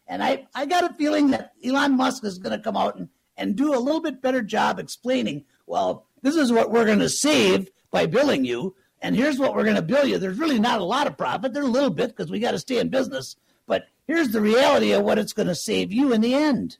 And 0.06 0.22
I, 0.22 0.46
I 0.54 0.66
got 0.66 0.90
a 0.90 0.94
feeling 0.94 1.30
that 1.30 1.52
Elon 1.64 1.96
Musk 1.96 2.24
is 2.24 2.38
going 2.38 2.56
to 2.56 2.62
come 2.62 2.76
out 2.76 2.96
and, 2.96 3.08
and 3.36 3.56
do 3.56 3.74
a 3.74 3.80
little 3.80 4.00
bit 4.00 4.22
better 4.22 4.42
job 4.42 4.78
explaining, 4.78 5.44
well, 5.66 6.06
this 6.22 6.36
is 6.36 6.52
what 6.52 6.70
we're 6.70 6.84
going 6.84 6.98
to 6.98 7.08
save 7.08 7.70
by 7.90 8.06
billing 8.06 8.44
you. 8.44 8.74
And 9.00 9.16
here's 9.16 9.38
what 9.38 9.54
we're 9.54 9.64
going 9.64 9.76
to 9.76 9.82
bill 9.82 10.06
you. 10.06 10.18
There's 10.18 10.38
really 10.38 10.60
not 10.60 10.80
a 10.80 10.84
lot 10.84 11.06
of 11.06 11.18
profit. 11.18 11.52
There's 11.52 11.66
a 11.66 11.70
little 11.70 11.90
bit 11.90 12.08
because 12.08 12.30
we 12.30 12.40
got 12.40 12.52
to 12.52 12.58
stay 12.58 12.78
in 12.78 12.88
business. 12.88 13.36
But 13.66 13.86
here's 14.06 14.28
the 14.28 14.40
reality 14.40 14.92
of 14.92 15.02
what 15.02 15.18
it's 15.18 15.32
going 15.32 15.48
to 15.48 15.54
save 15.54 15.92
you 15.92 16.12
in 16.12 16.20
the 16.20 16.34
end. 16.34 16.76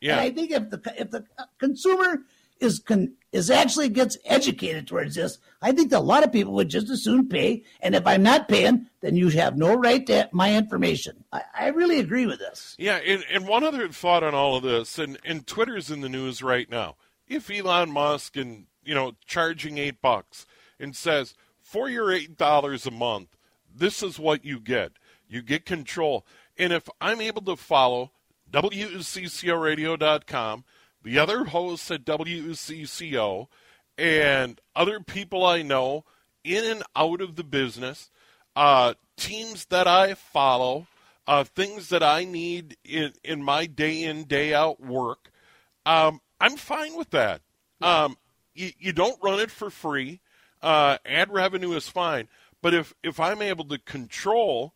Yeah. 0.00 0.12
And 0.12 0.20
I 0.20 0.30
think 0.30 0.50
if 0.50 0.70
the 0.70 0.94
if 0.98 1.10
the 1.10 1.24
consumer 1.58 2.22
is 2.60 2.78
con, 2.78 3.12
is 3.32 3.50
actually 3.50 3.88
gets 3.88 4.16
educated 4.24 4.86
towards 4.86 5.14
this, 5.14 5.38
I 5.60 5.72
think 5.72 5.90
that 5.90 5.98
a 5.98 6.00
lot 6.00 6.24
of 6.24 6.32
people 6.32 6.54
would 6.54 6.68
just 6.68 6.90
as 6.90 7.04
soon 7.04 7.28
pay. 7.28 7.64
And 7.80 7.94
if 7.94 8.06
I'm 8.06 8.22
not 8.22 8.48
paying, 8.48 8.86
then 9.00 9.16
you 9.16 9.28
have 9.30 9.56
no 9.56 9.74
right 9.74 10.06
to 10.06 10.28
my 10.32 10.54
information. 10.54 11.24
I, 11.32 11.42
I 11.58 11.66
really 11.68 11.98
agree 11.98 12.26
with 12.26 12.38
this. 12.38 12.74
Yeah, 12.78 12.96
and, 12.96 13.24
and 13.30 13.46
one 13.46 13.64
other 13.64 13.88
thought 13.88 14.22
on 14.22 14.34
all 14.34 14.56
of 14.56 14.62
this, 14.62 14.98
and, 14.98 15.18
and 15.24 15.46
Twitter's 15.46 15.90
in 15.90 16.00
the 16.00 16.08
news 16.08 16.42
right 16.42 16.70
now. 16.70 16.96
If 17.28 17.50
Elon 17.50 17.90
Musk 17.90 18.36
and 18.36 18.66
you 18.84 18.94
know 18.94 19.12
charging 19.26 19.78
eight 19.78 20.00
bucks 20.00 20.46
and 20.78 20.94
says 20.94 21.34
for 21.60 21.88
your 21.88 22.12
eight 22.12 22.36
dollars 22.36 22.86
a 22.86 22.90
month, 22.90 23.36
this 23.74 24.02
is 24.02 24.18
what 24.18 24.44
you 24.44 24.60
get. 24.60 24.92
You 25.28 25.42
get 25.42 25.66
control. 25.66 26.24
And 26.56 26.72
if 26.72 26.88
I'm 27.00 27.20
able 27.20 27.42
to 27.42 27.56
follow 27.56 28.12
WCCORadio.com, 28.56 30.64
the 31.02 31.18
other 31.18 31.44
hosts 31.44 31.90
at 31.90 32.06
WCCO, 32.06 33.48
and 33.98 34.60
other 34.74 35.00
people 35.00 35.44
I 35.44 35.60
know 35.60 36.06
in 36.42 36.64
and 36.64 36.82
out 36.94 37.20
of 37.20 37.36
the 37.36 37.44
business, 37.44 38.10
uh, 38.54 38.94
teams 39.18 39.66
that 39.66 39.86
I 39.86 40.14
follow, 40.14 40.86
uh, 41.26 41.44
things 41.44 41.90
that 41.90 42.02
I 42.02 42.24
need 42.24 42.78
in, 42.82 43.12
in 43.22 43.42
my 43.42 43.66
day 43.66 44.02
in, 44.02 44.24
day 44.24 44.54
out 44.54 44.80
work, 44.80 45.30
um, 45.84 46.22
I'm 46.40 46.56
fine 46.56 46.96
with 46.96 47.10
that. 47.10 47.42
Um, 47.82 48.16
you, 48.54 48.70
you 48.78 48.94
don't 48.94 49.22
run 49.22 49.38
it 49.38 49.50
for 49.50 49.68
free. 49.68 50.22
Uh, 50.62 50.96
ad 51.04 51.30
revenue 51.30 51.72
is 51.72 51.90
fine. 51.90 52.26
But 52.62 52.72
if, 52.72 52.94
if 53.02 53.20
I'm 53.20 53.42
able 53.42 53.66
to 53.66 53.78
control 53.78 54.72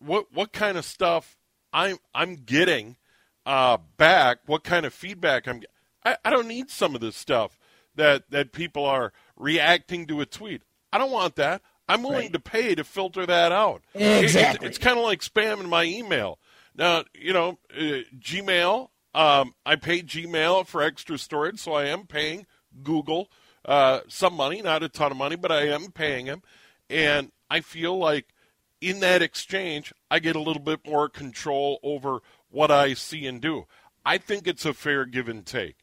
what 0.00 0.32
what 0.32 0.52
kind 0.52 0.76
of 0.76 0.84
stuff 0.84 1.38
I'm 1.74 1.98
I'm 2.14 2.36
getting 2.36 2.96
uh, 3.44 3.76
back, 3.98 4.38
what 4.46 4.64
kind 4.64 4.86
of 4.86 4.94
feedback 4.94 5.46
I'm. 5.46 5.62
I, 6.06 6.16
I 6.24 6.30
don't 6.30 6.48
need 6.48 6.70
some 6.70 6.94
of 6.94 7.02
this 7.02 7.16
stuff 7.16 7.58
that 7.96 8.30
that 8.30 8.52
people 8.52 8.86
are 8.86 9.12
reacting 9.36 10.06
to 10.06 10.20
a 10.22 10.26
tweet. 10.26 10.62
I 10.92 10.98
don't 10.98 11.10
want 11.10 11.36
that. 11.36 11.60
I'm 11.88 12.02
willing 12.02 12.18
Right. 12.20 12.32
to 12.32 12.38
pay 12.40 12.74
to 12.76 12.84
filter 12.84 13.26
that 13.26 13.52
out. 13.52 13.82
It- 13.92 14.00
it- 14.02 14.24
Exactly. 14.24 14.66
it's 14.68 14.78
kind 14.78 14.96
of 14.98 15.04
like 15.04 15.20
spam 15.20 15.60
in 15.60 15.68
my 15.68 15.82
email. 15.84 16.38
Now, 16.74 17.04
you 17.14 17.32
know, 17.34 17.58
uh, 17.76 18.02
Gmail. 18.18 18.88
Um, 19.14 19.54
I 19.66 19.76
pay 19.76 20.02
Gmail 20.02 20.66
for 20.66 20.82
extra 20.82 21.18
storage, 21.18 21.60
so 21.60 21.72
I 21.74 21.84
am 21.86 22.06
paying 22.06 22.46
Google 22.82 23.28
uh, 23.64 24.00
some 24.08 24.34
money, 24.34 24.60
not 24.60 24.82
a 24.82 24.88
ton 24.88 25.10
of 25.12 25.16
money, 25.16 25.36
but 25.36 25.52
I 25.52 25.68
am 25.68 25.90
paying 25.92 26.26
them, 26.26 26.42
and 26.90 27.30
I 27.48 27.60
feel 27.60 27.96
like 27.96 28.33
in 28.80 29.00
that 29.00 29.22
exchange, 29.22 29.92
I 30.10 30.18
get 30.18 30.36
a 30.36 30.40
little 30.40 30.62
bit 30.62 30.80
more 30.86 31.08
control 31.08 31.78
over 31.82 32.20
what 32.50 32.70
I 32.70 32.94
see 32.94 33.26
and 33.26 33.40
do. 33.40 33.66
I 34.04 34.18
think 34.18 34.46
it's 34.46 34.64
a 34.66 34.74
fair 34.74 35.04
give 35.06 35.28
and 35.28 35.44
take. 35.44 35.76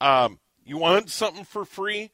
Um, 0.00 0.38
you 0.64 0.78
want 0.78 1.10
something 1.10 1.44
for 1.44 1.64
free? 1.64 2.10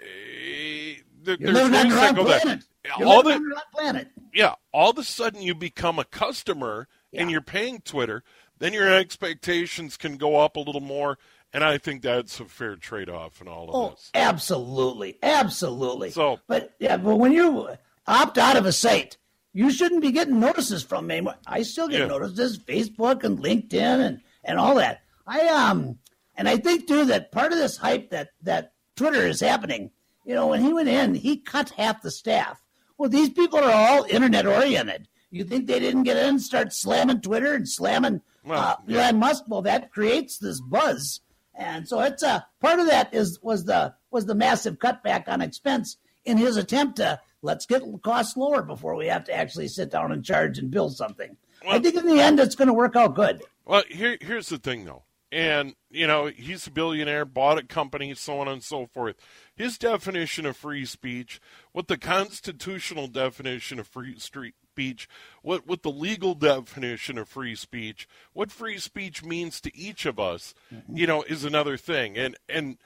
Eh, 0.00 0.96
there- 1.22 1.36
You're 1.38 1.52
there's 1.52 1.70
ways 1.70 1.82
the 1.84 1.88
that 1.94 2.16
go 2.16 2.24
there. 2.24 2.40
planet. 2.40 2.64
You're 2.98 3.06
All 3.08 3.22
the, 3.22 3.40
planet. 3.72 4.08
yeah, 4.32 4.54
all 4.72 4.90
of 4.90 4.98
a 4.98 5.04
sudden 5.04 5.42
you 5.42 5.54
become 5.54 5.98
a 5.98 6.04
customer 6.04 6.88
and 7.12 7.30
you're 7.30 7.40
paying 7.42 7.80
Twitter, 7.80 8.22
then 8.58 8.72
your 8.72 8.92
expectations 8.92 9.96
can 9.96 10.16
go 10.16 10.36
up 10.36 10.56
a 10.56 10.60
little 10.60 10.80
more, 10.80 11.18
and 11.52 11.62
I 11.64 11.76
think 11.78 12.02
that's 12.02 12.40
a 12.40 12.46
fair 12.46 12.76
trade 12.76 13.08
off 13.10 13.40
in 13.42 13.48
all 13.48 13.68
of 13.68 13.74
Oh, 13.74 13.90
this. 13.90 14.10
absolutely, 14.14 15.18
absolutely. 15.22 16.10
So- 16.10 16.40
but 16.46 16.74
yeah, 16.78 16.96
but 16.96 17.16
when 17.16 17.32
you 17.32 17.68
opt 18.06 18.38
out 18.38 18.56
of 18.56 18.64
a 18.66 18.72
site, 18.72 19.16
you 19.52 19.70
shouldn't 19.70 20.02
be 20.02 20.12
getting 20.12 20.40
notices 20.40 20.82
from 20.82 21.06
me. 21.06 21.16
anymore. 21.16 21.36
I 21.46 21.62
still 21.62 21.88
get 21.88 22.00
Yeah. 22.00 22.06
notices, 22.06 22.58
Facebook 22.58 23.24
and 23.24 23.38
LinkedIn 23.38 23.74
and 24.06 24.20
and 24.44 24.58
all 24.58 24.76
that. 24.76 25.02
I 25.26 25.46
um, 25.48 25.98
and 26.36 26.48
I 26.48 26.56
think 26.56 26.86
too 26.86 27.04
that 27.06 27.32
part 27.32 27.52
of 27.52 27.58
this 27.58 27.76
hype 27.76 28.10
that 28.10 28.30
that 28.42 28.72
Twitter 28.96 29.26
is 29.26 29.40
happening. 29.40 29.90
You 30.24 30.34
know, 30.34 30.46
when 30.48 30.60
he 30.60 30.72
went 30.72 30.88
in, 30.88 31.14
he 31.14 31.38
cut 31.38 31.70
half 31.70 32.02
the 32.02 32.10
staff. 32.10 32.62
Well, 32.98 33.08
these 33.08 33.30
people 33.30 33.58
are 33.60 33.70
all 33.70 34.04
internet 34.04 34.46
oriented. 34.46 35.08
You 35.30 35.44
think 35.44 35.66
they 35.66 35.78
didn't 35.80 36.02
get 36.04 36.16
in 36.16 36.26
and 36.28 36.42
start 36.42 36.72
slamming 36.72 37.20
Twitter 37.20 37.54
and 37.54 37.68
slamming 37.68 38.22
Well, 38.44 38.60
uh, 38.60 38.76
yeah. 38.86 39.02
Elon 39.04 39.18
Musk? 39.18 39.44
Well, 39.48 39.62
that 39.62 39.90
creates 39.92 40.38
this 40.38 40.60
buzz, 40.60 41.20
and 41.54 41.86
so 41.88 42.00
it's 42.00 42.22
a 42.22 42.46
part 42.60 42.80
of 42.80 42.86
that 42.86 43.12
is 43.14 43.38
was 43.42 43.64
the 43.64 43.94
was 44.10 44.26
the 44.26 44.34
massive 44.34 44.78
cutback 44.78 45.28
on 45.28 45.40
expense 45.42 45.96
in 46.24 46.36
his 46.38 46.56
attempt 46.56 46.96
to 46.96 47.20
let's 47.42 47.66
get 47.66 47.82
costs 48.02 48.36
lower 48.36 48.62
before 48.62 48.94
we 48.94 49.06
have 49.06 49.24
to 49.24 49.34
actually 49.34 49.68
sit 49.68 49.90
down 49.90 50.12
and 50.12 50.24
charge 50.24 50.58
and 50.58 50.70
build 50.70 50.96
something. 50.96 51.36
I 51.66 51.78
think 51.78 51.96
in 51.96 52.06
the 52.06 52.20
end 52.20 52.40
it's 52.40 52.54
going 52.54 52.68
to 52.68 52.74
work 52.74 52.96
out 52.96 53.14
good. 53.14 53.42
Well, 53.64 53.82
here, 53.88 54.16
here's 54.20 54.48
the 54.48 54.58
thing, 54.58 54.84
though. 54.84 55.02
And, 55.30 55.74
you 55.90 56.06
know, 56.06 56.26
he's 56.26 56.66
a 56.66 56.70
billionaire, 56.70 57.26
bought 57.26 57.58
a 57.58 57.62
company, 57.62 58.14
so 58.14 58.40
on 58.40 58.48
and 58.48 58.62
so 58.62 58.86
forth. 58.86 59.16
His 59.54 59.76
definition 59.76 60.46
of 60.46 60.56
free 60.56 60.86
speech, 60.86 61.38
what 61.72 61.88
the 61.88 61.98
constitutional 61.98 63.08
definition 63.08 63.78
of 63.78 63.86
free 63.86 64.18
street 64.18 64.54
speech, 64.72 65.06
what, 65.42 65.66
what 65.66 65.82
the 65.82 65.90
legal 65.90 66.34
definition 66.34 67.18
of 67.18 67.28
free 67.28 67.54
speech, 67.54 68.08
what 68.32 68.50
free 68.50 68.78
speech 68.78 69.22
means 69.22 69.60
to 69.60 69.76
each 69.76 70.06
of 70.06 70.18
us, 70.18 70.54
mm-hmm. 70.72 70.96
you 70.96 71.06
know, 71.06 71.22
is 71.24 71.44
another 71.44 71.76
thing. 71.76 72.16
And, 72.16 72.36
and, 72.48 72.78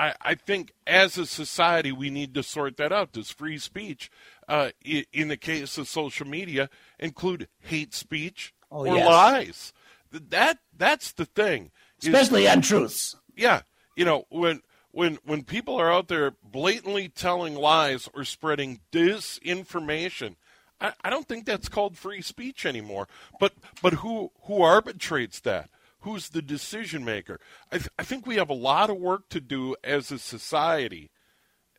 I, 0.00 0.14
I 0.22 0.34
think 0.34 0.72
as 0.86 1.18
a 1.18 1.26
society 1.26 1.92
we 1.92 2.08
need 2.10 2.32
to 2.34 2.42
sort 2.42 2.76
that 2.78 2.92
out. 2.92 3.12
Does 3.12 3.30
free 3.30 3.58
speech, 3.58 4.10
uh, 4.48 4.70
i- 4.86 5.06
in 5.12 5.28
the 5.28 5.36
case 5.36 5.76
of 5.78 5.88
social 5.88 6.26
media, 6.26 6.70
include 6.98 7.48
hate 7.60 7.92
speech 7.94 8.54
Oh, 8.72 8.86
or 8.86 8.96
yes. 8.96 9.06
lies? 9.08 9.72
That 10.12 10.58
that's 10.76 11.12
the 11.12 11.26
thing. 11.26 11.70
is- 12.00 12.08
Especially 12.08 12.46
untruths. 12.46 13.16
yeah, 13.36 13.62
you 13.96 14.04
know 14.04 14.24
when 14.30 14.62
when 14.90 15.18
when 15.24 15.42
people 15.44 15.76
are 15.76 15.92
out 15.92 16.08
there 16.08 16.32
blatantly 16.42 17.08
telling 17.08 17.54
lies 17.54 18.08
or 18.14 18.24
spreading 18.24 18.80
disinformation. 18.92 20.36
I, 20.80 20.92
I 21.04 21.10
don't 21.10 21.28
think 21.28 21.44
that's 21.44 21.68
called 21.68 21.98
free 21.98 22.22
speech 22.22 22.64
anymore. 22.64 23.06
But 23.38 23.52
but 23.82 23.94
who 23.94 24.32
who 24.44 24.62
arbitrates 24.62 25.40
that? 25.40 25.68
Who's 26.00 26.30
the 26.30 26.42
decision 26.42 27.04
maker? 27.04 27.38
I, 27.70 27.78
th- 27.78 27.90
I 27.98 28.04
think 28.04 28.26
we 28.26 28.36
have 28.36 28.50
a 28.50 28.54
lot 28.54 28.90
of 28.90 28.96
work 28.96 29.28
to 29.30 29.40
do 29.40 29.76
as 29.84 30.10
a 30.10 30.18
society 30.18 31.10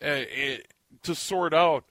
uh, 0.01 0.25
eh, 0.31 0.57
to 1.03 1.15
sort 1.15 1.53
out 1.53 1.85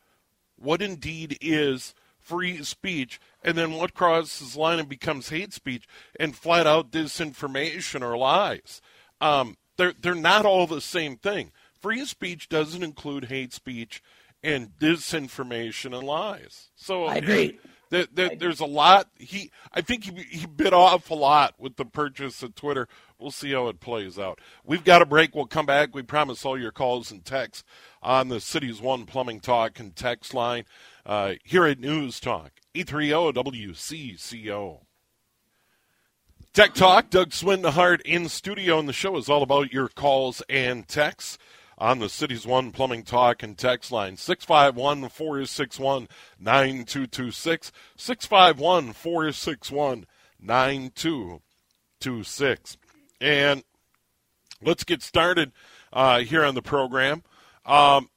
what 0.56 0.82
indeed 0.82 1.38
is 1.40 1.94
free 2.18 2.62
speech 2.62 3.20
and 3.42 3.56
then 3.56 3.72
what 3.72 3.94
crosses 3.94 4.52
the 4.52 4.60
line 4.60 4.78
and 4.78 4.88
becomes 4.88 5.30
hate 5.30 5.52
speech 5.52 5.86
and 6.18 6.36
flat 6.36 6.66
out 6.66 6.92
disinformation 6.92 8.02
or 8.02 8.16
lies. 8.16 8.80
Um, 9.20 9.56
they're, 9.76 9.94
they're 9.98 10.14
not 10.14 10.46
all 10.46 10.66
the 10.66 10.80
same 10.80 11.16
thing. 11.16 11.50
Free 11.80 12.04
speech 12.04 12.48
doesn't 12.48 12.82
include 12.82 13.24
hate 13.24 13.52
speech 13.52 14.02
and 14.42 14.70
disinformation 14.78 15.96
and 15.96 16.06
lies. 16.06 16.70
So 16.76 17.06
I 17.06 17.16
agree. 17.16 17.58
There, 17.90 18.06
there, 18.12 18.30
there's 18.36 18.60
a 18.60 18.66
lot. 18.66 19.08
He, 19.18 19.50
I 19.72 19.80
think 19.80 20.04
he, 20.04 20.22
he 20.22 20.46
bit 20.46 20.72
off 20.72 21.10
a 21.10 21.14
lot 21.14 21.54
with 21.58 21.76
the 21.76 21.84
purchase 21.84 22.42
of 22.42 22.54
Twitter. 22.54 22.88
We'll 23.18 23.32
see 23.32 23.52
how 23.52 23.68
it 23.68 23.80
plays 23.80 24.18
out. 24.18 24.40
We've 24.64 24.84
got 24.84 25.02
a 25.02 25.06
break. 25.06 25.34
We'll 25.34 25.46
come 25.46 25.66
back. 25.66 25.94
We 25.94 26.02
promise 26.02 26.44
all 26.44 26.58
your 26.58 26.70
calls 26.70 27.10
and 27.10 27.24
texts 27.24 27.64
on 28.02 28.28
the 28.28 28.40
city's 28.40 28.80
one 28.80 29.06
plumbing 29.06 29.40
talk 29.40 29.80
and 29.80 29.94
text 29.94 30.32
line 30.32 30.64
uh, 31.04 31.34
here 31.44 31.66
at 31.66 31.80
News 31.80 32.20
Talk 32.20 32.52
E 32.74 32.84
E30 32.84 33.34
WCCO. 33.34 34.80
Tech 36.52 36.74
Talk, 36.74 37.10
Doug 37.10 37.30
Swinehart 37.30 38.00
in 38.02 38.28
studio, 38.28 38.78
and 38.78 38.88
the 38.88 38.92
show 38.92 39.16
is 39.16 39.28
all 39.28 39.42
about 39.42 39.72
your 39.72 39.88
calls 39.88 40.42
and 40.48 40.86
texts 40.88 41.38
on 41.80 41.98
the 41.98 42.10
City's 42.10 42.46
One 42.46 42.70
Plumbing 42.70 43.02
Talk 43.04 43.42
and 43.42 43.58
text 43.58 43.90
line 43.90 44.16
651 44.16 45.08
461 45.08 46.06
9226. 46.38 47.72
651 47.96 48.92
461 48.92 50.06
9226. 50.40 52.76
And 53.20 53.64
let's 54.62 54.84
get 54.84 55.02
started 55.02 55.50
uh, 55.92 56.20
here 56.20 56.44
on 56.44 56.54
the 56.54 56.62
program. 56.62 57.24
Um, 57.64 58.10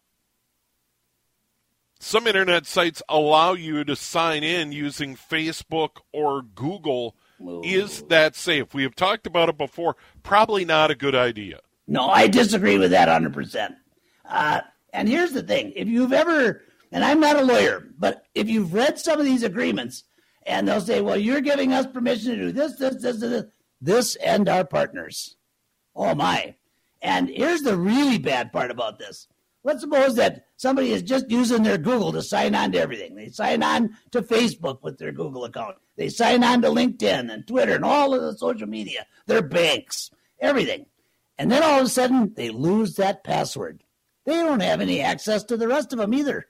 some 1.99 2.27
internet 2.27 2.65
sites 2.65 3.01
allow 3.07 3.53
you 3.53 3.85
to 3.85 3.95
sign 3.95 4.43
in 4.43 4.73
using 4.73 5.15
Facebook 5.15 6.01
or 6.11 6.41
Google. 6.41 7.15
Is 7.63 8.03
that 8.03 8.35
safe? 8.35 8.73
We 8.73 8.83
have 8.83 8.95
talked 8.95 9.25
about 9.25 9.49
it 9.49 9.57
before. 9.57 9.95
Probably 10.21 10.65
not 10.65 10.91
a 10.91 10.95
good 10.95 11.15
idea. 11.15 11.61
No, 11.87 12.07
I 12.07 12.27
disagree 12.27 12.77
with 12.77 12.91
that 12.91 13.09
100%. 13.09 13.75
Uh, 14.25 14.61
and 14.93 15.09
here's 15.09 15.33
the 15.33 15.43
thing 15.43 15.73
if 15.75 15.87
you've 15.87 16.13
ever, 16.13 16.61
and 16.91 17.03
I'm 17.03 17.19
not 17.19 17.35
a 17.35 17.43
lawyer, 17.43 17.87
but 17.97 18.25
if 18.35 18.47
you've 18.47 18.73
read 18.73 18.99
some 18.99 19.19
of 19.19 19.25
these 19.25 19.43
agreements, 19.43 20.03
and 20.45 20.67
they'll 20.67 20.81
say, 20.81 21.01
well, 21.01 21.17
you're 21.17 21.41
giving 21.41 21.73
us 21.73 21.87
permission 21.87 22.31
to 22.31 22.37
do 22.37 22.51
this, 22.51 22.75
this, 22.77 23.01
this, 23.01 23.19
this, 23.19 23.45
this, 23.81 24.15
and 24.17 24.47
our 24.49 24.65
partners. 24.65 25.37
Oh, 25.95 26.15
my. 26.15 26.55
And 27.01 27.29
here's 27.29 27.61
the 27.61 27.77
really 27.77 28.17
bad 28.17 28.51
part 28.51 28.71
about 28.71 28.99
this. 28.99 29.27
Let's 29.65 29.81
suppose 29.81 30.15
that 30.15 30.45
somebody 30.57 30.91
is 30.91 31.01
just 31.01 31.29
using 31.29 31.63
their 31.63 31.77
Google 31.77 32.11
to 32.11 32.21
sign 32.21 32.53
on 32.53 32.73
to 32.73 32.79
everything. 32.79 33.15
They 33.15 33.29
sign 33.29 33.63
on 33.63 33.95
to 34.11 34.21
Facebook 34.21 34.81
with 34.81 34.97
their 34.97 35.13
Google 35.13 35.45
account. 35.45 35.77
They 35.95 36.09
sign 36.09 36.43
on 36.43 36.61
to 36.63 36.69
LinkedIn 36.69 37.31
and 37.33 37.47
Twitter 37.47 37.75
and 37.75 37.85
all 37.85 38.13
of 38.13 38.21
the 38.21 38.37
social 38.37 38.67
media, 38.67 39.05
their 39.25 39.41
banks, 39.41 40.11
everything. 40.41 40.85
And 41.37 41.51
then 41.51 41.63
all 41.63 41.79
of 41.79 41.85
a 41.85 41.89
sudden, 41.89 42.33
they 42.35 42.49
lose 42.49 42.95
that 42.95 43.23
password. 43.23 43.83
They 44.25 44.33
don't 44.33 44.61
have 44.61 44.81
any 44.81 45.01
access 45.01 45.43
to 45.45 45.57
the 45.57 45.67
rest 45.67 45.91
of 45.91 45.99
them 45.99 46.13
either. 46.13 46.45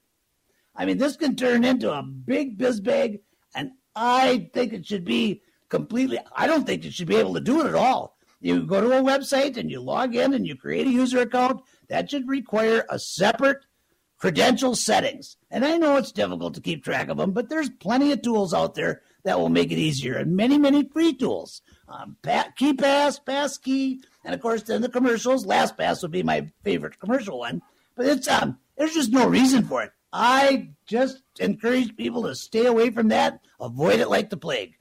I 0.75 0.86
mean, 0.86 0.98
this 0.98 1.16
can 1.16 1.36
turn 1.36 1.63
into 1.63 1.92
a 1.92 2.04
big 2.04 2.58
biz 2.58 2.80
bag, 2.80 3.22
and 3.56 3.72
I 3.96 4.50
think 4.54 4.74
it 4.74 4.86
should 4.86 5.06
be 5.06 5.42
completely, 5.70 6.20
I 6.36 6.48
don't 6.48 6.66
think 6.66 6.84
you 6.84 6.92
should 6.92 7.08
be 7.08 7.16
able 7.16 7.36
to 7.36 7.40
do 7.40 7.62
it 7.62 7.68
at 7.68 7.75
all. 7.75 8.18
You 8.40 8.63
go 8.63 8.82
to 8.82 8.98
a 8.98 9.02
website 9.02 9.56
and 9.56 9.72
you 9.72 9.80
log 9.80 10.16
in 10.16 10.34
and 10.34 10.46
you 10.46 10.56
create 10.56 10.86
a 10.86 10.92
user 10.92 11.20
account. 11.20 11.62
That 11.88 12.12
should 12.12 12.28
require 12.28 12.86
a 12.90 13.00
separate 13.00 13.66
credential 14.18 14.75
settings. 14.75 15.38
And 15.50 15.63
I 15.63 15.78
know 15.78 15.96
it's 15.96 16.12
difficult 16.12 16.54
to 16.56 16.62
keep 16.62 16.84
track 16.84 17.10
of 17.10 17.18
them, 17.18 17.32
but 17.32 17.50
there's 17.50 17.70
plenty 17.70 18.12
of 18.12 18.22
tools 18.22 18.54
out 18.54 18.75
there 18.75 19.02
that 19.24 19.40
will 19.40 19.50
make 19.50 19.72
it 19.72 19.78
easier 19.78 20.16
and 20.16 20.36
many, 20.36 20.58
many 20.58 20.88
free 20.88 21.13
tools. 21.13 21.62
Um, 21.94 22.18
pass 22.24 23.58
key, 23.58 24.02
and 24.26 24.34
of 24.34 24.42
course, 24.42 24.64
then 24.64 24.82
the 24.82 24.90
commercials. 24.90 25.46
Last 25.46 25.78
pass 25.78 26.02
would 26.02 26.12
be 26.12 26.24
my 26.24 26.50
favorite 26.64 27.00
commercial 27.00 27.40
one, 27.40 27.62
but 27.96 28.08
it's 28.08 28.28
um, 28.28 28.58
there's 28.78 28.94
just 28.94 29.12
no 29.12 29.28
reason 29.28 29.64
for 29.66 29.84
it. 29.84 29.92
I 30.12 30.70
just 30.88 31.22
encourage 31.40 31.96
people 31.96 32.24
to 32.24 32.36
stay 32.36 32.66
away 32.66 32.90
from 32.90 33.10
that, 33.10 33.42
avoid 33.60 34.00
it 34.00 34.10
like 34.10 34.30
the 34.30 34.38
plague. 34.38 34.74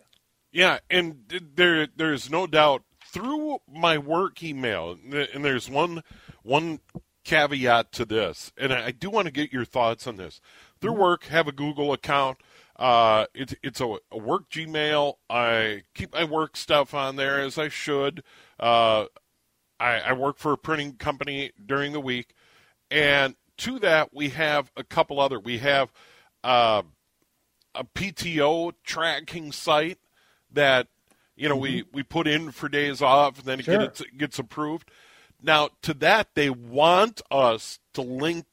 Yeah, 0.52 0.78
and 0.90 1.24
there 1.54 1.86
there's 1.94 2.30
no 2.30 2.46
doubt 2.46 2.82
through 3.12 3.58
my 3.70 3.98
work 3.98 4.42
email, 4.42 4.96
and 5.12 5.44
there's 5.44 5.68
one 5.68 6.02
one 6.42 6.80
caveat 7.24 7.92
to 7.92 8.04
this, 8.04 8.52
and 8.56 8.72
I 8.72 8.90
do 8.90 9.10
want 9.10 9.26
to 9.26 9.32
get 9.32 9.52
your 9.52 9.64
thoughts 9.64 10.06
on 10.06 10.16
this. 10.16 10.40
Through 10.80 10.94
work, 10.94 11.24
have 11.24 11.46
a 11.46 11.52
Google 11.52 11.92
account. 11.92 12.38
Uh, 12.82 13.26
it's 13.32 13.54
it's 13.62 13.80
a, 13.80 13.96
a, 14.10 14.18
work 14.18 14.50
Gmail. 14.50 15.14
I 15.30 15.84
keep 15.94 16.12
my 16.12 16.24
work 16.24 16.56
stuff 16.56 16.94
on 16.94 17.14
there 17.14 17.40
as 17.40 17.56
I 17.56 17.68
should. 17.68 18.24
Uh, 18.58 19.04
I, 19.78 20.00
I 20.00 20.12
work 20.14 20.36
for 20.38 20.52
a 20.52 20.58
printing 20.58 20.94
company 20.94 21.52
during 21.64 21.92
the 21.92 22.00
week, 22.00 22.34
and 22.90 23.36
to 23.58 23.78
that 23.78 24.12
we 24.12 24.30
have 24.30 24.72
a 24.76 24.82
couple 24.82 25.20
other. 25.20 25.38
We 25.38 25.58
have 25.58 25.92
uh, 26.42 26.82
a 27.72 27.84
PTO 27.84 28.72
tracking 28.82 29.52
site 29.52 30.00
that 30.50 30.88
you 31.36 31.48
know 31.48 31.54
mm-hmm. 31.54 31.62
we 31.62 31.84
we 31.92 32.02
put 32.02 32.26
in 32.26 32.50
for 32.50 32.68
days 32.68 33.00
off, 33.00 33.38
and 33.38 33.46
then 33.46 33.60
it, 33.60 33.66
sure. 33.66 33.78
gets, 33.78 34.00
it 34.00 34.18
gets 34.18 34.40
approved. 34.40 34.90
Now, 35.40 35.68
to 35.82 35.94
that, 35.94 36.30
they 36.34 36.50
want 36.50 37.22
us 37.30 37.78
to 37.94 38.02
link 38.02 38.46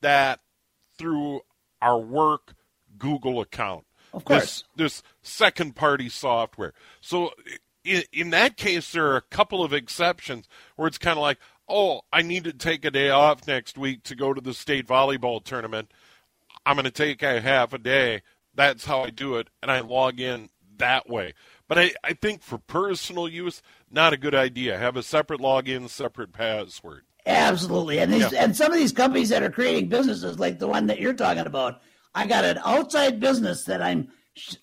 that 0.00 0.38
through 0.96 1.40
our 1.82 1.98
work 1.98 2.54
Google 2.98 3.40
account. 3.40 3.84
Of 4.12 4.24
course. 4.24 4.64
This, 4.76 5.02
this 5.02 5.02
second 5.22 5.76
party 5.76 6.08
software. 6.08 6.72
So, 7.00 7.32
in, 7.84 8.02
in 8.12 8.30
that 8.30 8.56
case, 8.56 8.92
there 8.92 9.06
are 9.08 9.16
a 9.16 9.22
couple 9.22 9.62
of 9.62 9.72
exceptions 9.72 10.48
where 10.76 10.88
it's 10.88 10.98
kind 10.98 11.18
of 11.18 11.22
like, 11.22 11.38
oh, 11.68 12.02
I 12.12 12.22
need 12.22 12.44
to 12.44 12.52
take 12.52 12.84
a 12.84 12.90
day 12.90 13.10
off 13.10 13.46
next 13.46 13.76
week 13.76 14.02
to 14.04 14.14
go 14.14 14.32
to 14.32 14.40
the 14.40 14.54
state 14.54 14.86
volleyball 14.86 15.42
tournament. 15.42 15.92
I'm 16.64 16.76
going 16.76 16.84
to 16.84 16.90
take 16.90 17.22
a 17.22 17.40
half 17.40 17.72
a 17.72 17.78
day. 17.78 18.22
That's 18.54 18.86
how 18.86 19.02
I 19.02 19.10
do 19.10 19.36
it. 19.36 19.48
And 19.62 19.70
I 19.70 19.80
log 19.80 20.20
in 20.20 20.48
that 20.78 21.08
way. 21.08 21.34
But 21.68 21.78
I, 21.78 21.92
I 22.02 22.14
think 22.14 22.42
for 22.42 22.58
personal 22.58 23.28
use, 23.28 23.62
not 23.90 24.12
a 24.12 24.16
good 24.16 24.34
idea. 24.34 24.78
Have 24.78 24.96
a 24.96 25.02
separate 25.02 25.40
login, 25.40 25.88
separate 25.88 26.32
password. 26.32 27.02
Absolutely. 27.26 27.98
And 27.98 28.12
these, 28.12 28.32
yeah. 28.32 28.44
and 28.44 28.56
some 28.56 28.72
of 28.72 28.78
these 28.78 28.92
companies 28.92 29.28
that 29.28 29.42
are 29.42 29.50
creating 29.50 29.88
businesses 29.88 30.38
like 30.38 30.58
the 30.58 30.66
one 30.66 30.86
that 30.86 30.98
you're 30.98 31.12
talking 31.12 31.46
about, 31.46 31.82
I 32.14 32.26
got 32.26 32.44
an 32.44 32.58
outside 32.64 33.20
business 33.20 33.64
that 33.64 33.82
I'm 33.82 34.08
sh- 34.34 34.56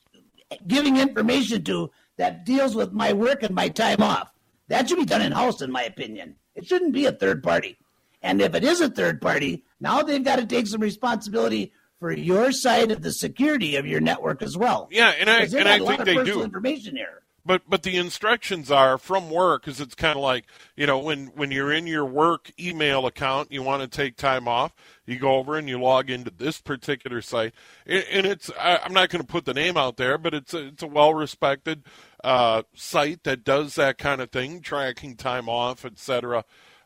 giving 0.67 0.97
information 0.97 1.63
to 1.65 1.91
that 2.17 2.45
deals 2.45 2.75
with 2.75 2.91
my 2.91 3.13
work 3.13 3.43
and 3.43 3.53
my 3.53 3.69
time 3.69 4.01
off. 4.01 4.31
That 4.67 4.87
should 4.87 4.97
be 4.97 5.05
done 5.05 5.21
in 5.21 5.31
house, 5.31 5.61
in 5.61 5.71
my 5.71 5.83
opinion. 5.83 6.35
It 6.55 6.65
shouldn't 6.65 6.93
be 6.93 7.05
a 7.05 7.11
third 7.11 7.43
party. 7.43 7.77
And 8.21 8.41
if 8.41 8.55
it 8.55 8.63
is 8.63 8.81
a 8.81 8.89
third 8.89 9.21
party, 9.21 9.63
now 9.79 10.01
they've 10.01 10.23
got 10.23 10.37
to 10.37 10.45
take 10.45 10.67
some 10.67 10.81
responsibility 10.81 11.71
for 11.99 12.11
your 12.11 12.51
side 12.51 12.91
of 12.91 13.01
the 13.01 13.11
security 13.11 13.75
of 13.75 13.85
your 13.85 13.99
network 14.01 14.41
as 14.41 14.57
well. 14.57 14.87
Yeah, 14.91 15.13
and 15.19 15.29
I 15.29 15.41
and 15.41 15.67
I 15.67 15.79
think 15.79 16.05
they 16.05 16.23
do 16.23 16.41
information 16.41 16.95
here. 16.95 17.21
But 17.45 17.61
but 17.69 17.83
the 17.83 17.97
instructions 17.97 18.71
are 18.71 18.97
from 18.97 19.29
work 19.29 19.63
because 19.63 19.79
it's 19.79 19.93
kind 19.93 20.17
of 20.17 20.23
like 20.23 20.45
you 20.75 20.87
know 20.87 20.97
when 20.97 21.27
when 21.27 21.51
you're 21.51 21.71
in 21.71 21.85
your 21.85 22.05
work 22.05 22.51
email 22.59 23.05
account, 23.05 23.51
you 23.51 23.61
want 23.61 23.83
to 23.83 23.87
take 23.87 24.17
time 24.17 24.47
off. 24.47 24.73
You 25.05 25.19
go 25.19 25.35
over 25.35 25.55
and 25.55 25.69
you 25.69 25.79
log 25.79 26.09
into 26.09 26.31
this 26.35 26.59
particular 26.59 27.21
site, 27.21 27.53
and 27.85 28.25
it's 28.25 28.49
I'm 28.59 28.93
not 28.93 29.09
going 29.09 29.21
to 29.21 29.27
put 29.27 29.45
the 29.45 29.53
name 29.53 29.77
out 29.77 29.97
there, 29.97 30.17
but 30.17 30.33
it's 30.33 30.53
a, 30.55 30.67
it's 30.67 30.81
a 30.83 30.87
well 30.87 31.13
respected 31.13 31.83
uh, 32.23 32.63
site 32.73 33.23
that 33.23 33.43
does 33.43 33.75
that 33.75 33.99
kind 33.99 34.21
of 34.21 34.31
thing, 34.31 34.61
tracking 34.61 35.15
time 35.15 35.47
off, 35.47 35.85
etc. 35.85 36.43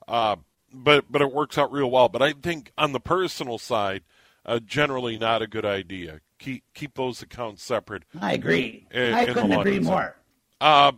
Uh, 0.08 0.36
but 0.74 1.06
but 1.10 1.22
it 1.22 1.32
works 1.32 1.58
out 1.58 1.72
real 1.72 1.89
well. 1.89 2.10
But 2.10 2.22
I 2.22 2.34
think 2.34 2.74
on 2.78 2.91
the 2.91 3.00
personal 3.00 3.58
side, 3.58 4.04
uh, 4.45 4.60
generally 4.60 5.17
not 5.17 5.41
a 5.41 5.48
good 5.48 5.65
idea. 5.65 6.19
Keep 6.38 6.63
keep 6.74 6.95
those 6.95 7.22
accounts 7.22 7.63
separate. 7.63 8.04
I 8.19 8.34
agree. 8.34 8.88
In, 8.91 9.13
I 9.13 9.26
couldn't 9.26 9.52
agree 9.52 9.80
more. 9.80 10.15
Uh, 10.62 10.93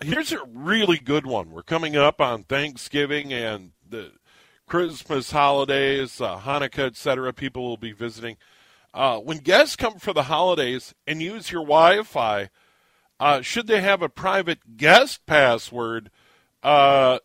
here's 0.00 0.32
a 0.32 0.44
really 0.44 0.98
good 0.98 1.26
one. 1.26 1.50
We're 1.50 1.62
coming 1.62 1.96
up 1.96 2.20
on 2.20 2.44
Thanksgiving 2.44 3.32
and 3.32 3.72
the 3.88 4.12
Christmas 4.66 5.30
holidays, 5.30 6.20
uh, 6.20 6.38
Hanukkah, 6.38 6.86
etc. 6.86 7.32
People 7.32 7.64
will 7.64 7.76
be 7.76 7.92
visiting. 7.92 8.36
Uh, 8.92 9.18
when 9.18 9.38
guests 9.38 9.76
come 9.76 9.98
for 9.98 10.12
the 10.12 10.24
holidays 10.24 10.94
and 11.06 11.20
use 11.20 11.50
your 11.50 11.62
Wi-Fi, 11.62 12.48
uh, 13.20 13.40
should 13.40 13.66
they 13.66 13.80
have 13.80 14.02
a 14.02 14.08
private 14.08 14.76
guest 14.76 15.26
password? 15.26 16.10
Uh, 16.62 17.18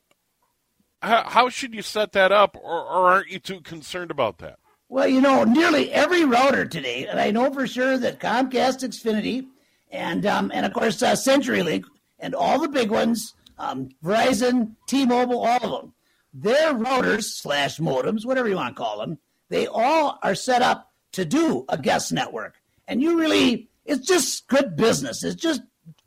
how, 1.01 1.29
how, 1.29 1.49
should 1.49 1.73
you 1.73 1.81
set 1.81 2.11
that 2.13 2.31
up, 2.31 2.57
or, 2.57 2.81
or 2.81 3.09
aren't 3.11 3.29
you 3.29 3.39
too 3.39 3.61
concerned 3.61 4.11
about 4.11 4.39
that? 4.39 4.59
Well, 4.89 5.07
you 5.07 5.21
know, 5.21 5.43
nearly 5.43 5.91
every 5.91 6.25
router 6.25 6.65
today, 6.65 7.05
and 7.05 7.19
I 7.19 7.31
know 7.31 7.53
for 7.53 7.67
sure 7.67 7.97
that 7.99 8.19
Comcast, 8.19 8.83
Xfinity, 8.83 9.47
and 9.89 10.25
um, 10.25 10.52
and 10.54 10.65
of 10.65 10.73
course 10.73 11.02
uh, 11.02 11.13
CenturyLink, 11.13 11.84
and 12.19 12.36
all 12.36 12.60
the 12.60 12.69
big 12.69 12.91
ones, 12.91 13.34
um, 13.58 13.89
Verizon, 14.04 14.75
T-Mobile, 14.88 15.39
all 15.39 15.63
of 15.63 15.82
them, 15.82 15.93
their 16.34 16.73
routers 16.73 17.23
slash 17.23 17.78
modems, 17.78 18.25
whatever 18.25 18.47
you 18.47 18.56
want 18.56 18.75
to 18.75 18.82
call 18.82 18.99
them, 18.99 19.17
they 19.49 19.67
all 19.67 20.19
are 20.21 20.36
set 20.36 20.62
up 20.62 20.91
to 21.13 21.25
do 21.25 21.65
a 21.69 21.78
guest 21.78 22.12
network, 22.12 22.56
and 22.88 23.02
you 23.02 23.17
really, 23.17 23.69
it's 23.86 24.06
just 24.08 24.47
good 24.47 24.75
business. 24.75 25.23
It's 25.23 25.41
just 25.41 25.62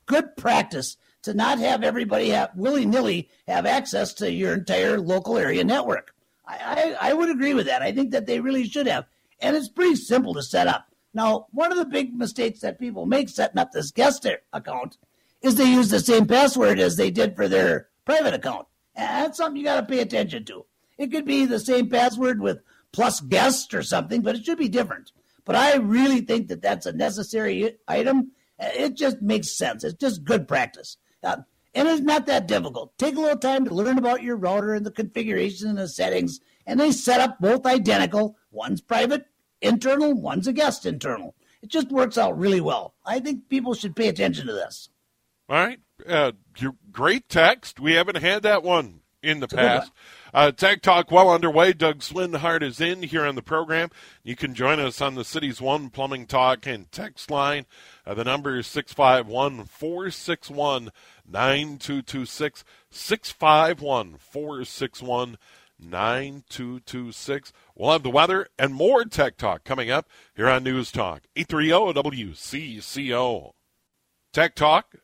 good 0.06 0.36
practice 0.36 0.96
to 1.22 1.34
not 1.34 1.58
have 1.58 1.82
everybody 1.82 2.30
have 2.30 2.50
willy 2.54 2.84
nilly 2.84 3.28
have 3.46 3.66
access 3.66 4.12
to 4.14 4.30
your 4.30 4.54
entire 4.54 5.00
local 5.00 5.38
area 5.38 5.64
network. 5.64 6.14
I, 6.46 6.96
I, 7.00 7.10
I 7.10 7.12
would 7.12 7.30
agree 7.30 7.54
with 7.54 7.66
that. 7.66 7.82
I 7.82 7.92
think 7.92 8.10
that 8.10 8.26
they 8.26 8.40
really 8.40 8.66
should 8.68 8.86
have. 8.86 9.06
And 9.40 9.56
it's 9.56 9.68
pretty 9.68 9.96
simple 9.96 10.34
to 10.34 10.42
set 10.42 10.66
up. 10.66 10.86
Now, 11.14 11.46
one 11.50 11.72
of 11.72 11.78
the 11.78 11.84
big 11.84 12.14
mistakes 12.14 12.60
that 12.60 12.78
people 12.78 13.06
make 13.06 13.28
setting 13.28 13.58
up 13.58 13.72
this 13.72 13.90
guest 13.90 14.26
account 14.52 14.96
is 15.42 15.56
they 15.56 15.70
use 15.70 15.90
the 15.90 16.00
same 16.00 16.26
password 16.26 16.78
as 16.78 16.96
they 16.96 17.10
did 17.10 17.36
for 17.36 17.48
their 17.48 17.88
private 18.04 18.34
account. 18.34 18.66
And 18.94 19.26
that's 19.26 19.38
something 19.38 19.56
you 19.56 19.64
got 19.64 19.80
to 19.80 19.86
pay 19.86 20.00
attention 20.00 20.44
to. 20.46 20.64
It 20.98 21.10
could 21.10 21.24
be 21.24 21.44
the 21.44 21.58
same 21.58 21.88
password 21.88 22.40
with 22.40 22.60
plus 22.92 23.20
guest 23.20 23.74
or 23.74 23.82
something, 23.82 24.22
but 24.22 24.36
it 24.36 24.44
should 24.44 24.58
be 24.58 24.68
different. 24.68 25.12
But 25.44 25.56
I 25.56 25.76
really 25.76 26.20
think 26.20 26.48
that 26.48 26.62
that's 26.62 26.86
a 26.86 26.92
necessary 26.92 27.76
item. 27.88 28.32
It 28.58 28.96
just 28.96 29.20
makes 29.20 29.56
sense. 29.56 29.82
It's 29.82 29.94
just 29.94 30.24
good 30.24 30.46
practice. 30.46 30.96
Uh, 31.22 31.38
and 31.74 31.88
it's 31.88 32.02
not 32.02 32.26
that 32.26 32.46
difficult. 32.46 32.96
Take 32.98 33.16
a 33.16 33.20
little 33.20 33.38
time 33.38 33.64
to 33.64 33.74
learn 33.74 33.98
about 33.98 34.22
your 34.22 34.36
router 34.36 34.74
and 34.74 34.84
the 34.84 34.90
configuration 34.90 35.68
and 35.68 35.78
the 35.78 35.88
settings, 35.88 36.40
and 36.66 36.78
they 36.78 36.92
set 36.92 37.20
up 37.20 37.38
both 37.40 37.66
identical. 37.66 38.36
One's 38.50 38.80
private 38.80 39.26
internal, 39.62 40.14
one's 40.14 40.46
a 40.46 40.52
guest 40.52 40.86
internal. 40.86 41.34
It 41.62 41.68
just 41.68 41.90
works 41.90 42.18
out 42.18 42.38
really 42.38 42.60
well. 42.60 42.94
I 43.06 43.20
think 43.20 43.48
people 43.48 43.74
should 43.74 43.96
pay 43.96 44.08
attention 44.08 44.46
to 44.46 44.52
this. 44.52 44.90
All 45.48 45.56
right. 45.56 45.80
Uh, 46.06 46.32
great 46.90 47.28
text. 47.28 47.78
We 47.78 47.92
haven't 47.94 48.18
had 48.18 48.42
that 48.42 48.62
one 48.62 49.00
in 49.22 49.40
the 49.40 49.48
past. 49.48 49.92
Uh, 50.34 50.50
Tech 50.50 50.82
Talk 50.82 51.10
well 51.10 51.30
underway. 51.30 51.72
Doug 51.72 51.98
Swinehart 51.98 52.62
is 52.62 52.80
in 52.80 53.02
here 53.02 53.24
on 53.24 53.34
the 53.34 53.42
program. 53.42 53.90
You 54.24 54.34
can 54.34 54.54
join 54.54 54.80
us 54.80 55.00
on 55.00 55.14
the 55.14 55.24
City's 55.24 55.60
One 55.60 55.90
Plumbing 55.90 56.26
Talk 56.26 56.66
and 56.66 56.90
text 56.90 57.30
line. 57.30 57.66
Uh, 58.06 58.14
the 58.14 58.24
number 58.24 58.56
is 58.56 58.66
651 58.66 59.64
461 59.66 60.90
9226. 61.26 62.64
651 62.90 64.16
461 64.18 65.38
9226. 65.82 67.52
We'll 67.74 67.92
have 67.92 68.02
the 68.02 68.10
weather 68.10 68.48
and 68.58 68.74
more 68.74 69.04
Tech 69.04 69.36
Talk 69.36 69.64
coming 69.64 69.90
up 69.90 70.08
here 70.34 70.48
on 70.48 70.64
News 70.64 70.92
Talk 70.92 71.22
830 71.36 72.10
WCCO. 72.10 73.52
Tech 74.32 74.54
Talk 74.54 74.96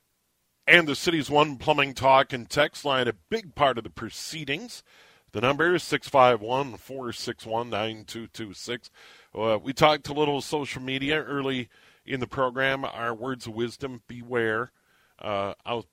and 0.67 0.87
the 0.87 0.95
City's 0.95 1.31
One 1.31 1.57
Plumbing 1.57 1.95
Talk 1.95 2.33
and 2.33 2.49
text 2.49 2.85
line, 2.85 3.09
a 3.09 3.15
big 3.31 3.55
part 3.55 3.79
of 3.79 3.85
the 3.85 3.91
proceedings. 3.91 4.83
The 5.33 5.41
number 5.41 5.75
is 5.75 5.83
651 5.83 6.79
461 6.79 7.71
9226. 7.71 8.91
Uh, 9.35 9.59
we 9.63 9.73
talked 9.73 10.09
a 10.09 10.15
little 10.15 10.41
social 10.41 10.81
media 10.81 11.23
early 11.23 11.69
in 12.07 12.21
the 12.21 12.27
program. 12.27 12.85
Our 12.85 13.15
words 13.15 13.47
of 13.47 13.55
wisdom 13.55 14.03
beware 14.09 14.73
uh, 15.19 15.55
out 15.67 15.87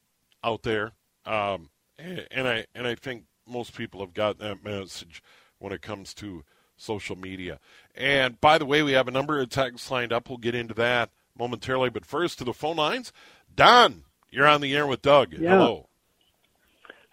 out 0.44 0.64
there. 0.64 0.94
Um, 1.26 1.70
and 1.98 2.48
I 2.48 2.66
and 2.74 2.88
I 2.88 2.96
think 2.96 3.26
most 3.48 3.76
people 3.76 4.00
have 4.02 4.14
got 4.14 4.40
that 4.40 4.64
message 4.64 5.22
when 5.60 5.72
it 5.72 5.82
comes 5.82 6.14
to 6.16 6.44
social 6.78 7.16
media. 7.16 7.60
And 7.96 8.40
by 8.42 8.58
the 8.58 8.66
way, 8.66 8.84
we 8.84 8.94
have 8.94 9.08
a 9.08 9.12
number 9.12 9.40
of 9.40 9.50
texts 9.50 9.90
lined 9.90 10.12
up. 10.12 10.30
We'll 10.30 10.38
get 10.38 10.56
into 10.56 10.74
that 10.76 11.10
momentarily. 11.38 11.90
But 11.90 12.06
first, 12.06 12.38
to 12.40 12.44
the 12.44 12.54
phone 12.54 12.78
lines. 12.78 13.14
Don, 13.56 14.04
you're 14.30 14.48
on 14.48 14.62
the 14.62 14.76
air 14.76 14.86
with 14.86 15.02
Doug. 15.02 15.34
Yeah. 15.34 15.52
Hello. 15.52 15.88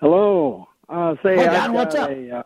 Hello. 0.01 0.69
Uh, 0.89 1.15
say, 1.23 1.37
Hey, 1.37 1.47
I 1.47 1.53
Don, 1.53 1.73
what's 1.75 1.95
got 1.95 2.11
up? 2.11 2.17
A, 2.17 2.37
uh, 2.37 2.43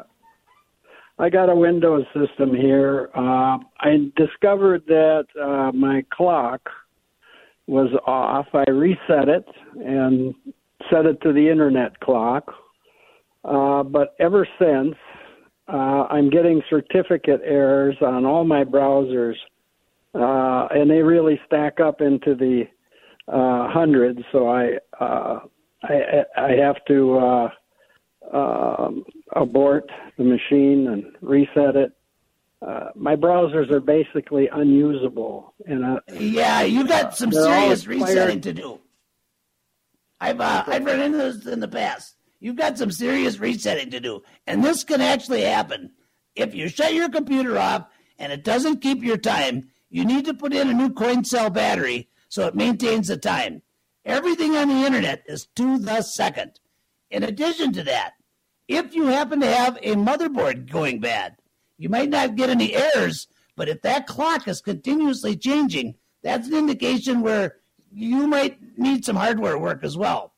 I 1.19 1.31
got 1.31 1.49
a 1.49 1.55
Windows 1.55 2.05
system 2.15 2.55
here. 2.55 3.09
Uh, 3.15 3.59
I 3.81 4.13
discovered 4.17 4.85
that 4.87 5.27
uh, 5.41 5.73
my 5.73 6.05
clock 6.11 6.69
was 7.67 7.91
off. 8.07 8.47
I 8.53 8.71
reset 8.71 9.29
it 9.29 9.49
and 9.77 10.35
set 10.91 11.07
it 11.07 11.21
to 11.23 11.33
the 11.33 11.49
internet 11.49 11.99
clock. 12.01 12.55
Uh, 13.47 13.83
but 13.83 14.15
ever 14.19 14.47
since, 14.59 14.95
uh, 15.73 16.07
I'm 16.11 16.31
getting 16.31 16.63
certificate 16.69 17.41
errors 17.45 17.97
on 18.01 18.25
all 18.25 18.45
my 18.45 18.65
browsers, 18.65 19.37
uh, 20.15 20.69
and 20.71 20.91
they 20.91 21.03
really 21.03 21.41
stack 21.47 21.81
up 21.81 22.01
into 22.01 22.35
the 22.35 22.65
uh, 23.29 23.69
hundreds. 23.71 24.21
So 24.33 24.49
I, 24.49 24.79
uh, 25.01 25.41
I, 25.83 26.25
I 26.37 26.51
have 26.53 26.77
to. 26.89 27.19
Uh, 27.19 27.49
um, 28.33 29.05
abort 29.35 29.91
the 30.19 30.25
machine 30.25 30.89
and 30.89 31.05
reset 31.21 31.77
it. 31.77 31.93
Uh, 32.67 32.89
my 32.95 33.15
browsers 33.15 33.71
are 33.71 33.81
basically 33.81 34.49
unusable, 34.49 35.55
and 35.67 35.85
uh, 35.85 36.01
Yeah, 36.13 36.63
you've 36.63 36.89
got 36.89 37.15
some 37.17 37.31
serious 37.31 37.87
resetting 37.87 38.41
to 38.43 38.53
do. 38.53 38.81
I've 40.21 40.41
uh, 40.41 40.65
I've 40.67 40.85
run 40.85 41.01
into 41.01 41.19
this 41.19 41.47
in 41.47 41.61
the 41.61 41.69
past. 41.69 42.16
You've 42.41 42.57
got 42.57 42.79
some 42.79 42.91
serious 42.91 43.39
resetting 43.39 43.91
to 43.91 44.01
do, 44.01 44.23
and 44.47 44.65
this 44.65 44.85
can 44.85 45.01
actually 45.01 45.43
happen 45.43 45.93
if 46.35 46.55
you 46.55 46.69
shut 46.69 46.95
your 46.95 47.09
computer 47.09 47.59
off 47.59 47.87
and 48.19 48.33
it 48.33 48.45
doesn't 48.45 48.83
keep 48.83 49.03
your 49.03 49.17
time. 49.17 49.71
You 49.91 50.05
need 50.05 50.25
to 50.27 50.35
put 50.35 50.53
in 50.53 50.69
a 50.69 50.75
new 50.75 50.93
coin 50.93 51.25
cell 51.25 51.51
battery 51.51 52.09
so 52.29 52.47
it 52.47 52.55
maintains 52.55 53.09
the 53.09 53.17
time. 53.17 53.63
Everything 54.05 54.57
on 54.57 54.69
the 54.69 54.87
internet 54.87 55.23
is 55.27 55.47
to 55.57 55.79
the 55.79 56.03
second. 56.03 56.61
In 57.11 57.23
addition 57.23 57.73
to 57.73 57.83
that, 57.85 58.13
if 58.69 58.95
you 58.95 59.07
happen 59.07 59.41
to 59.41 59.47
have 59.47 59.79
a 59.83 59.95
motherboard 59.95 60.71
going 60.71 61.01
bad, 61.01 61.37
you 61.79 61.89
might 61.89 62.09
not 62.09 62.37
get 62.37 62.51
any 62.51 62.75
errors, 62.75 63.29
but 63.57 63.69
if 63.69 63.83
that 63.83 64.07
clock 64.07 64.49
is 64.49 64.61
continuously 64.61 65.37
changing, 65.37 65.95
that's 66.23 66.49
an 66.49 66.55
indication 66.55 67.21
where 67.21 67.57
you 67.93 68.27
might 68.27 68.59
need 68.79 69.05
some 69.05 69.17
hardware 69.17 69.59
work 69.59 69.85
as 69.85 69.97
well. 69.97 70.33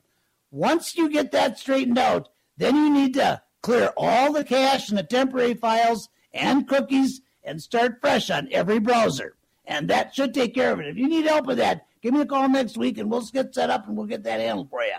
Once 0.51 0.97
you 0.97 1.09
get 1.09 1.33
that 1.33 1.59
straightened 1.59 1.99
out, 1.99 2.29
then 2.57 2.75
you 2.77 2.91
need 2.91 3.15
to 3.15 3.41
clear 3.63 3.93
all 3.97 4.33
the 4.33 4.45
cache 4.45 4.89
and 4.89 4.99
the 4.99 5.03
temporary 5.03 5.55
files 5.55 6.09
and 6.33 6.69
cookies 6.69 7.21
and 7.45 7.61
start 7.61 8.01
fresh 8.01 8.31
on 8.31 8.49
every 8.51 8.79
browser. 8.79 9.37
And 9.65 9.89
that 9.89 10.15
should 10.15 10.33
take 10.33 10.55
care 10.55 10.73
of 10.73 10.81
it. 10.81 10.87
If 10.87 10.97
you 10.97 11.09
need 11.09 11.27
help 11.27 11.47
with 11.47 11.59
that, 11.59 11.87
give 12.03 12.15
me 12.15 12.21
a 12.21 12.27
call 12.27 12.49
next 12.49 12.77
week 12.77 12.99
and 12.99 13.11
we'll 13.11 13.23
get 13.33 13.55
set 13.55 13.71
up 13.71 13.87
and 13.87 13.97
we'll 13.97 14.07
get 14.07 14.23
that 14.25 14.41
handled 14.41 14.71
for 14.71 14.83
you. 14.83 14.93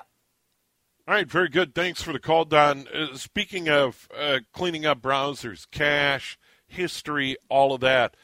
All 1.08 1.16
right, 1.16 1.30
very 1.30 1.50
good. 1.50 1.74
Thanks 1.74 2.04
for 2.04 2.14
the 2.14 2.20
call, 2.20 2.46
Don. 2.46 2.88
Uh, 2.88 3.16
speaking 3.16 3.68
of 3.68 4.08
uh, 4.16 4.40
cleaning 4.54 4.86
up 4.86 5.02
browsers, 5.02 5.66
cache, 5.72 6.38
history, 6.68 7.36
all 7.50 7.74
of 7.74 7.82
that, 7.82 8.16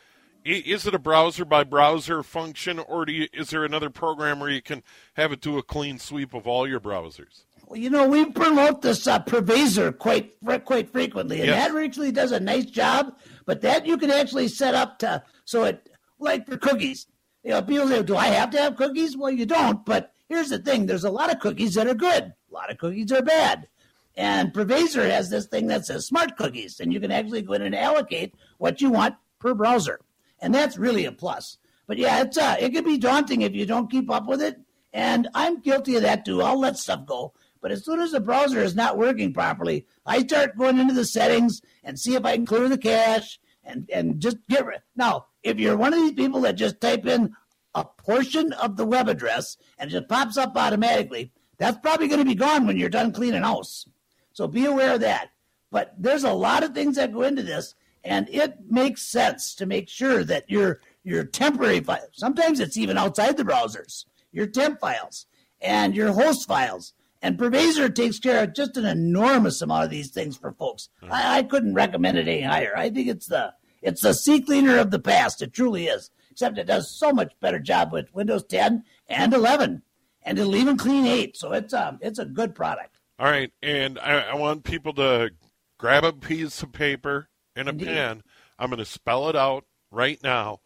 is 0.46 0.86
it 0.86 0.94
a 0.94 1.00
browser 1.00 1.44
by 1.46 1.64
browser 1.64 2.22
function, 2.24 2.80
or 2.80 3.06
do 3.06 3.12
you, 3.14 3.28
is 3.34 3.50
there 3.50 3.64
another 3.66 3.90
program 3.90 4.40
where 4.40 4.50
you 4.50 4.62
can 4.62 4.84
have 5.16 5.32
it 5.32 5.42
do 5.42 5.58
a 5.58 5.64
clean 5.64 5.98
sweep 6.00 6.34
of 6.34 6.48
all 6.48 6.68
your 6.68 6.80
browsers? 6.80 7.44
Well, 7.66 7.80
you 7.80 7.90
know, 7.90 8.08
we 8.08 8.26
promote 8.26 8.84
this 8.84 9.08
uh, 9.08 9.20
PrivaZer 9.24 9.98
quite 9.98 10.34
quite 10.66 10.92
frequently, 10.92 11.38
and 11.40 11.48
Yes. 11.48 11.72
that 11.72 11.84
actually 11.84 12.12
does 12.12 12.32
a 12.32 12.40
nice 12.40 12.66
job. 12.66 13.16
But 13.46 13.62
that 13.62 13.88
you 13.88 13.98
can 13.98 14.12
actually 14.12 14.48
set 14.48 14.76
up 14.76 15.00
to 15.00 15.24
so 15.46 15.64
it 15.64 15.90
like 16.20 16.46
for 16.46 16.58
cookies. 16.58 17.08
You 17.44 17.52
know, 17.52 17.62
people 17.64 17.88
say, 17.88 18.04
"Do 18.04 18.16
I 18.16 18.28
have 18.28 18.52
to 18.52 18.60
have 18.60 18.76
cookies?" 18.76 19.18
Well, 19.18 19.32
you 19.32 19.48
don't. 19.48 19.84
But 19.84 20.14
here's 20.30 20.50
the 20.50 20.60
thing: 20.60 20.86
there's 20.86 21.04
a 21.04 21.10
lot 21.10 21.34
of 21.34 21.40
cookies 21.40 21.74
that 21.74 21.88
are 21.88 21.96
good, 21.96 22.24
a 22.24 22.54
lot 22.54 22.70
of 22.72 22.78
cookies 22.78 23.12
are 23.12 23.24
bad. 23.24 23.68
And 24.16 24.54
PrivaZer 24.54 25.10
has 25.10 25.30
this 25.30 25.48
thing 25.48 25.68
that 25.68 25.86
says 25.86 26.06
smart 26.06 26.38
cookies, 26.38 26.80
and 26.80 26.94
you 26.94 27.00
can 27.00 27.12
actually 27.12 27.42
go 27.42 27.54
in 27.54 27.64
and 27.64 27.76
allocate 27.76 28.36
what 28.60 28.80
you 28.80 28.90
want 28.92 29.16
per 29.40 29.54
browser, 29.54 30.00
and 30.46 30.54
that's 30.54 30.78
really 30.78 31.06
a 31.06 31.12
plus. 31.12 31.58
But 31.88 31.98
yeah, 31.98 32.22
it's 32.22 32.38
uh, 32.38 32.56
it 32.60 32.70
could 32.70 32.86
be 32.86 33.00
daunting 33.00 33.42
if 33.42 33.54
you 33.54 33.66
don't 33.66 33.90
keep 33.90 34.12
up 34.12 34.28
with 34.28 34.44
it, 34.44 34.58
and 34.94 35.28
I'm 35.34 35.60
guilty 35.60 35.96
of 35.96 36.04
that 36.04 36.24
too. 36.24 36.44
I'll 36.44 36.60
let 36.60 36.78
stuff 36.78 37.08
go, 37.08 37.34
but 37.62 37.72
as 37.72 37.84
soon 37.84 38.00
as 38.00 38.12
the 38.12 38.20
browser 38.20 38.62
is 38.62 38.76
not 38.76 38.98
working 38.98 39.34
properly, 39.34 39.88
I 40.06 40.20
start 40.22 40.56
going 40.56 40.78
into 40.78 40.94
the 40.94 41.04
settings 41.04 41.62
and 41.84 42.00
see 42.00 42.14
if 42.14 42.24
I 42.24 42.36
can 42.36 42.46
clear 42.46 42.70
the 42.70 42.78
cache 42.78 43.40
and 43.64 43.90
and 43.92 44.22
just 44.22 44.38
get 44.48 44.68
rid. 44.68 44.82
Now, 44.96 45.26
if 45.42 45.60
you're 45.60 45.76
one 45.76 45.94
of 45.94 46.00
these 46.00 46.14
people 46.14 46.42
that 46.42 46.58
just 46.58 46.80
type 46.80 47.08
in 47.08 47.34
a 47.74 47.84
portion 47.84 48.54
of 48.54 48.78
the 48.78 48.86
web 48.86 49.10
address 49.10 49.58
and 49.80 49.90
it 49.90 49.94
just 49.94 50.08
pops 50.08 50.38
up 50.38 50.56
automatically, 50.56 51.32
that's 51.58 51.80
probably 51.80 52.08
going 52.08 52.20
to 52.20 52.26
be 52.26 52.36
gone 52.36 52.68
when 52.68 52.78
you're 52.78 52.90
done 52.90 53.12
cleaning 53.12 53.42
house. 53.42 53.86
So 54.34 54.48
be 54.48 54.66
aware 54.66 54.94
of 54.94 55.02
that. 55.02 55.30
But 55.72 55.96
there's 55.98 56.24
a 56.24 56.34
lot 56.34 56.64
of 56.64 56.76
things 56.76 56.98
that 56.98 57.12
go 57.12 57.24
into 57.24 57.42
this, 57.42 57.74
and 58.06 58.30
it 58.30 58.54
makes 58.70 59.02
sense 59.02 59.56
to 59.56 59.66
make 59.66 59.90
sure 59.90 60.24
that 60.24 60.50
your 60.50 60.80
your 61.04 61.24
temporary 61.24 61.82
files. 61.82 62.10
Sometimes 62.14 62.60
it's 62.60 62.78
even 62.78 62.98
outside 62.98 63.36
the 63.36 63.44
browsers. 63.44 64.06
Your 64.32 64.48
temp 64.48 64.80
files 64.80 65.26
and 65.62 65.96
your 65.96 66.14
host 66.14 66.48
files. 66.48 66.94
And 67.22 67.38
PrivaZer 67.38 67.94
takes 67.94 68.20
care 68.20 68.44
of 68.44 68.54
just 68.54 68.78
an 68.78 68.86
enormous 68.86 69.62
amount 69.62 69.86
of 69.86 69.90
these 69.90 70.12
things 70.12 70.38
for 70.38 70.52
folks. 70.52 70.90
I, 71.10 71.40
I 71.40 71.44
couldn't 71.44 71.74
recommend 71.74 72.18
it 72.18 72.28
any 72.28 72.42
higher. 72.42 72.74
I 72.78 72.90
think 72.90 73.08
it's 73.08 73.28
the 73.28 73.54
it's 73.82 74.02
the 74.02 74.10
CCleaner 74.10 74.80
of 74.80 74.92
the 74.92 75.00
past. 75.00 75.42
It 75.42 75.54
truly 75.54 75.88
is. 75.88 76.12
Except 76.32 76.58
it 76.58 76.68
does 76.68 76.94
so 76.94 77.14
much 77.14 77.34
better 77.40 77.60
job 77.60 77.94
with 77.94 78.14
Windows 78.14 78.44
10 78.44 78.84
and 79.08 79.34
11, 79.34 79.84
and 80.22 80.38
it'll 80.38 80.56
even 80.56 80.76
clean 80.78 81.06
8. 81.06 81.38
So 81.38 81.54
it's 81.54 81.74
um 81.74 81.98
it's 82.02 82.20
a 82.20 82.26
good 82.26 82.54
product. 82.54 83.00
All 83.18 83.28
right, 83.28 83.52
and 83.64 83.98
I, 83.98 84.20
I 84.20 84.36
want 84.36 84.66
people 84.66 84.94
to 84.96 85.32
grab 85.78 86.04
a 86.04 86.12
piece 86.12 86.62
of 86.62 86.74
paper 86.74 87.30
and 87.56 87.68
a 87.68 87.72
Indeed. 87.72 87.86
pen. 87.88 88.24
I'm 88.60 88.70
going 88.70 88.80
to 88.80 88.86
spell 88.86 89.30
it 89.30 89.36
out 89.36 89.66
right 89.92 90.22
now 90.24 90.60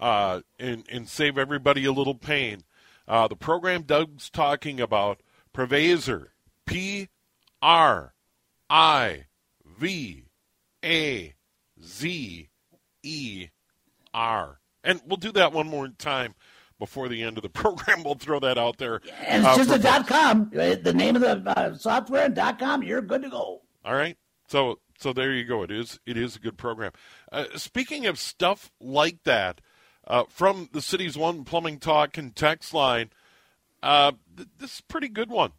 uh, 0.00 0.40
and, 0.58 0.84
and 0.90 1.08
save 1.08 1.38
everybody 1.38 1.84
a 1.84 1.92
little 1.92 2.14
pain. 2.14 2.64
Uh, 3.06 3.28
the 3.28 3.36
program 3.36 3.82
Doug's 3.82 4.30
talking 4.30 4.80
about, 4.80 5.20
PrivaZer, 5.54 6.28
P 6.66 7.08
R 7.60 8.14
I 8.70 9.26
V 9.78 10.24
A 10.84 11.34
Z 11.82 12.48
E 13.02 13.48
R. 14.12 14.58
And 14.82 15.00
we'll 15.06 15.16
do 15.16 15.32
that 15.32 15.52
one 15.52 15.68
more 15.68 15.88
time 15.88 16.34
before 16.78 17.08
the 17.08 17.22
end 17.22 17.36
of 17.38 17.42
the 17.42 17.48
program. 17.50 18.02
We'll 18.04 18.14
throw 18.14 18.40
that 18.40 18.58
out 18.58 18.78
there. 18.78 19.00
And 19.20 19.44
it's 19.44 19.52
uh, 19.52 19.56
just 19.56 19.70
a 19.70 19.78
dot 19.78 20.06
com. 20.06 20.50
uh, 20.58 20.76
The 20.82 20.92
name 20.94 21.16
of 21.16 21.22
the 21.22 21.50
uh, 21.58 21.74
software 21.74 22.24
and 22.26 22.34
dot 22.34 22.58
com. 22.58 22.82
You're 22.82 23.02
good 23.02 23.22
to 23.22 23.28
go. 23.30 23.60
All 23.84 23.94
right. 23.94 24.16
So 24.48 24.78
so 25.04 25.12
there 25.12 25.34
you 25.34 25.44
go. 25.44 25.62
It 25.62 25.70
is 25.70 26.00
it 26.06 26.16
is 26.16 26.34
a 26.34 26.38
good 26.38 26.56
program. 26.56 26.92
Uh, 27.30 27.44
speaking 27.56 28.06
of 28.06 28.18
stuff 28.18 28.70
like 28.80 29.22
that, 29.24 29.60
uh, 30.06 30.24
from 30.30 30.70
the 30.72 30.80
city's 30.80 31.14
one 31.14 31.44
plumbing 31.44 31.78
talk 31.78 32.16
and 32.16 32.34
text 32.34 32.72
line, 32.72 33.10
uh, 33.82 34.12
th- 34.34 34.48
this 34.58 34.72
is 34.72 34.80
a 34.80 34.84
pretty 34.84 35.10
good 35.10 35.28
one. 35.28 35.52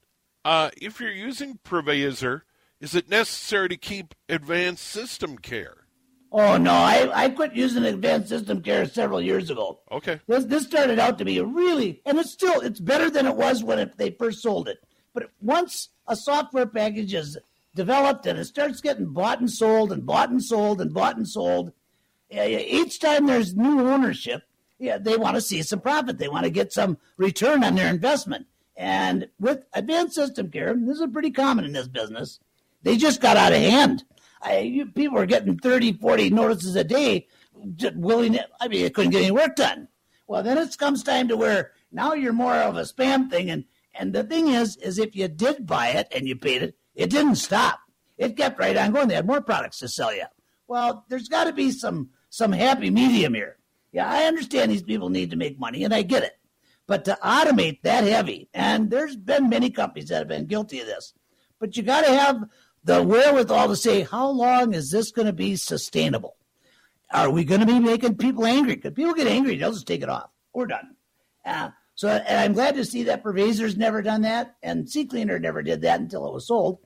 Uh, 0.43 0.71
if 0.81 0.99
you're 0.99 1.11
using 1.11 1.59
PrivaZer, 1.63 2.41
is 2.79 2.95
it 2.95 3.07
necessary 3.07 3.69
to 3.69 3.77
keep 3.77 4.15
advanced 4.27 4.83
system 4.83 5.37
care? 5.37 5.85
Oh 6.31 6.57
no, 6.57 6.73
I, 6.73 7.11
I 7.13 7.29
quit 7.29 7.53
using 7.53 7.83
advanced 7.83 8.29
system 8.29 8.63
care 8.63 8.87
several 8.87 9.21
years 9.21 9.51
ago. 9.51 9.79
Okay. 9.91 10.21
This 10.25 10.45
this 10.45 10.63
started 10.63 10.97
out 10.97 11.19
to 11.19 11.25
be 11.25 11.37
a 11.37 11.45
really, 11.45 12.01
and 12.07 12.17
it's 12.17 12.31
still 12.31 12.61
it's 12.61 12.79
better 12.79 13.11
than 13.11 13.27
it 13.27 13.35
was 13.35 13.63
when 13.63 13.77
it, 13.77 13.95
they 13.97 14.09
first 14.09 14.41
sold 14.41 14.67
it. 14.67 14.79
But 15.13 15.29
once 15.39 15.89
a 16.07 16.15
software 16.15 16.65
package 16.65 17.13
is 17.13 17.37
developed 17.75 18.25
and 18.25 18.39
it 18.39 18.45
starts 18.45 18.81
getting 18.81 19.13
bought 19.13 19.39
and 19.39 19.51
sold 19.51 19.91
and 19.91 20.05
bought 20.05 20.29
and 20.29 20.43
sold 20.43 20.81
and 20.81 20.93
bought 20.93 21.17
and 21.17 21.27
sold. 21.27 21.71
Each 22.31 22.99
time 22.99 23.27
there's 23.27 23.55
new 23.55 23.87
ownership, 23.87 24.43
yeah, 24.79 24.97
they 24.97 25.17
want 25.17 25.35
to 25.35 25.41
see 25.41 25.61
some 25.61 25.79
profit. 25.79 26.17
They 26.17 26.27
want 26.27 26.45
to 26.45 26.49
get 26.49 26.73
some 26.73 26.97
return 27.17 27.63
on 27.63 27.75
their 27.75 27.89
investment. 27.89 28.47
And 28.75 29.29
with 29.39 29.63
advanced 29.73 30.15
system 30.15 30.51
care, 30.51 30.75
this 30.75 30.99
is 30.99 31.07
pretty 31.11 31.31
common 31.31 31.65
in 31.65 31.71
this 31.71 31.87
business. 31.87 32.39
They 32.83 32.97
just 32.97 33.21
got 33.21 33.37
out 33.37 33.53
of 33.53 33.59
hand. 33.59 34.03
I, 34.41 34.59
you, 34.59 34.85
people 34.87 35.17
are 35.17 35.25
getting 35.25 35.57
30, 35.57 35.93
40 35.93 36.29
notices 36.31 36.75
a 36.75 36.83
day, 36.83 37.27
just 37.75 37.95
willing. 37.95 38.37
I 38.59 38.67
mean, 38.67 38.83
they 38.83 38.89
couldn't 38.89 39.11
get 39.11 39.21
any 39.21 39.31
work 39.31 39.55
done. 39.55 39.87
Well, 40.27 40.43
then 40.43 40.57
it 40.57 40.77
comes 40.77 41.03
time 41.03 41.27
to 41.29 41.37
where 41.37 41.71
now 41.91 42.13
you're 42.13 42.33
more 42.33 42.55
of 42.55 42.75
a 42.75 42.81
spam 42.81 43.29
thing. 43.29 43.49
And, 43.49 43.65
and 43.93 44.13
the 44.13 44.23
thing 44.23 44.49
is, 44.49 44.75
is 44.77 44.99
if 44.99 45.15
you 45.15 45.27
did 45.27 45.65
buy 45.65 45.89
it 45.89 46.07
and 46.13 46.27
you 46.27 46.35
paid 46.35 46.63
it, 46.63 46.75
it 46.95 47.09
didn't 47.09 47.35
stop. 47.35 47.79
It 48.17 48.37
kept 48.37 48.59
right 48.59 48.77
on 48.77 48.93
going. 48.93 49.09
They 49.09 49.15
had 49.15 49.27
more 49.27 49.41
products 49.41 49.79
to 49.79 49.87
sell 49.87 50.15
you. 50.15 50.25
Well, 50.67 51.05
there's 51.09 51.27
got 51.27 51.45
to 51.45 51.53
be 51.53 51.71
some 51.71 52.09
some 52.29 52.51
happy 52.51 52.89
medium 52.89 53.33
here. 53.33 53.57
Yeah, 53.91 54.09
I 54.09 54.23
understand 54.23 54.71
these 54.71 54.83
people 54.83 55.09
need 55.09 55.29
to 55.29 55.37
make 55.37 55.59
money, 55.59 55.83
and 55.83 55.93
I 55.93 56.01
get 56.01 56.23
it. 56.23 56.33
But 56.87 57.05
to 57.05 57.17
automate 57.23 57.81
that 57.83 58.03
heavy, 58.03 58.49
and 58.53 58.89
there's 58.89 59.15
been 59.15 59.49
many 59.49 59.69
companies 59.69 60.09
that 60.09 60.19
have 60.19 60.27
been 60.27 60.45
guilty 60.45 60.79
of 60.79 60.87
this, 60.87 61.13
but 61.59 61.75
you 61.77 61.83
got 61.83 62.05
to 62.05 62.13
have 62.13 62.43
the 62.83 63.01
wherewithal 63.01 63.69
to 63.69 63.75
say, 63.75 64.01
how 64.01 64.29
long 64.29 64.73
is 64.73 64.91
this 64.91 65.11
going 65.11 65.25
to 65.25 65.33
be 65.33 65.55
sustainable? 65.55 66.35
Are 67.11 67.29
we 67.29 67.43
going 67.43 67.61
to 67.61 67.65
be 67.65 67.79
making 67.79 68.17
people 68.17 68.45
angry? 68.45 68.75
Because 68.75 68.93
people 68.93 69.13
get 69.13 69.27
angry, 69.27 69.55
they'll 69.55 69.71
just 69.71 69.87
take 69.87 70.03
it 70.03 70.09
off. 70.09 70.29
We're 70.53 70.67
done. 70.67 70.95
Uh, 71.45 71.69
so, 71.95 72.09
I'm 72.09 72.53
glad 72.53 72.75
to 72.75 72.85
see 72.85 73.03
that 73.03 73.23
PrivaZer's 73.23 73.77
never 73.77 74.01
done 74.01 74.23
that, 74.23 74.55
and 74.61 74.85
CCleaner 74.85 75.39
never 75.39 75.63
did 75.63 75.81
that 75.81 76.01
until 76.01 76.27
it 76.27 76.33
was 76.33 76.47
sold. 76.47 76.79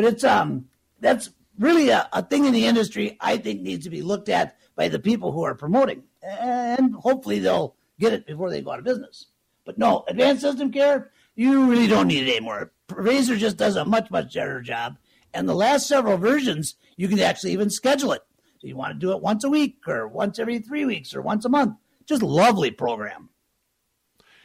But 0.00 0.14
it's 0.14 0.24
um, 0.24 0.64
that's 1.00 1.28
really 1.58 1.90
a, 1.90 2.08
a 2.14 2.22
thing 2.22 2.46
in 2.46 2.54
the 2.54 2.64
industry 2.64 3.18
I 3.20 3.36
think 3.36 3.60
needs 3.60 3.84
to 3.84 3.90
be 3.90 4.00
looked 4.00 4.30
at 4.30 4.56
by 4.76 4.88
the 4.88 4.98
people 4.98 5.30
who 5.30 5.42
are 5.42 5.54
promoting, 5.54 6.04
and 6.22 6.94
hopefully 6.94 7.38
they'll 7.38 7.76
get 7.98 8.14
it 8.14 8.26
before 8.26 8.48
they 8.48 8.62
go 8.62 8.70
out 8.70 8.78
of 8.78 8.86
business. 8.86 9.26
But 9.66 9.76
no, 9.76 10.04
advanced 10.08 10.40
system 10.40 10.72
care, 10.72 11.10
you 11.34 11.70
really 11.70 11.86
don't 11.86 12.06
need 12.06 12.26
it 12.26 12.30
anymore. 12.30 12.72
Razor 12.88 13.36
just 13.36 13.58
does 13.58 13.76
a 13.76 13.84
much, 13.84 14.10
much 14.10 14.32
better 14.32 14.62
job. 14.62 14.96
And 15.34 15.46
the 15.46 15.54
last 15.54 15.86
several 15.86 16.16
versions, 16.16 16.76
you 16.96 17.06
can 17.06 17.20
actually 17.20 17.52
even 17.52 17.68
schedule 17.68 18.12
it. 18.12 18.22
So 18.60 18.68
you 18.68 18.76
want 18.76 18.94
to 18.94 18.98
do 18.98 19.12
it 19.12 19.20
once 19.20 19.44
a 19.44 19.50
week 19.50 19.86
or 19.86 20.08
once 20.08 20.38
every 20.38 20.60
three 20.60 20.86
weeks 20.86 21.14
or 21.14 21.20
once 21.20 21.44
a 21.44 21.50
month. 21.50 21.76
Just 22.06 22.22
lovely 22.22 22.70
program. 22.70 23.28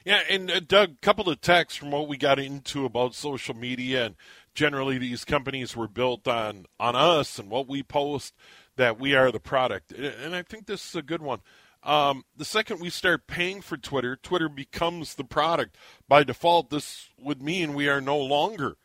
Yeah, 0.05 0.19
and 0.29 0.51
uh, 0.51 0.59
Doug, 0.59 0.91
a 0.91 0.97
couple 1.01 1.27
of 1.29 1.41
texts 1.41 1.79
from 1.79 1.89
what 1.89 2.07
we 2.07 2.15
got 2.15 2.37
into 2.37 2.85
about 2.85 3.15
social 3.15 3.55
media 3.55 4.05
and 4.05 4.15
generally 4.55 4.97
these 4.97 5.25
companies 5.25 5.75
were 5.75 5.87
built 5.87 6.27
on 6.27 6.65
on 6.79 6.95
us 6.95 7.37
and 7.37 7.49
what 7.49 7.67
we 7.67 7.83
post 7.83 8.33
that 8.77 8.99
we 8.99 9.13
are 9.13 9.31
the 9.31 9.39
product. 9.39 9.91
And 9.91 10.35
I 10.35 10.41
think 10.41 10.65
this 10.65 10.89
is 10.89 10.95
a 10.95 11.01
good 11.01 11.21
one. 11.21 11.41
Um, 11.83 12.25
the 12.35 12.45
second 12.45 12.81
we 12.81 12.89
start 12.89 13.27
paying 13.27 13.61
for 13.61 13.77
Twitter, 13.77 14.15
Twitter 14.15 14.49
becomes 14.49 15.15
the 15.15 15.23
product. 15.23 15.77
By 16.07 16.23
default, 16.23 16.71
this 16.71 17.09
would 17.19 17.43
mean 17.43 17.75
we 17.75 17.87
are 17.87 18.01
no 18.01 18.17
longer 18.17 18.77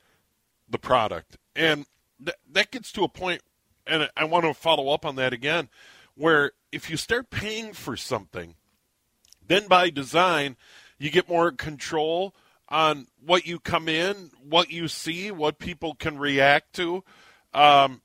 the 0.69 0.79
product. 0.79 1.39
And 1.57 1.87
th- 2.23 2.37
that 2.53 2.71
gets 2.71 2.93
to 2.93 3.05
a 3.05 3.09
point, 3.09 3.41
and 3.87 4.11
I 4.17 4.25
want 4.25 4.45
to 4.45 4.53
follow 4.53 4.91
up 4.91 5.07
on 5.07 5.17
that 5.17 5.33
again, 5.33 5.71
where 6.15 6.53
if 6.73 6.91
you 6.91 6.99
start 6.99 7.31
paying 7.31 7.73
for 7.73 7.97
something, 7.97 8.55
then 9.47 9.67
by 9.67 9.89
design, 9.89 10.57
you 10.99 11.11
get 11.11 11.29
more 11.29 11.51
control 11.51 12.35
on 12.71 13.09
what 13.25 13.47
you 13.47 13.59
come 13.59 13.89
in, 13.89 14.31
what 14.43 14.71
you 14.71 14.89
see, 14.89 15.31
what 15.31 15.59
people 15.59 15.95
can 15.95 16.19
react 16.19 16.75
to. 16.75 17.05
Um, 17.53 18.03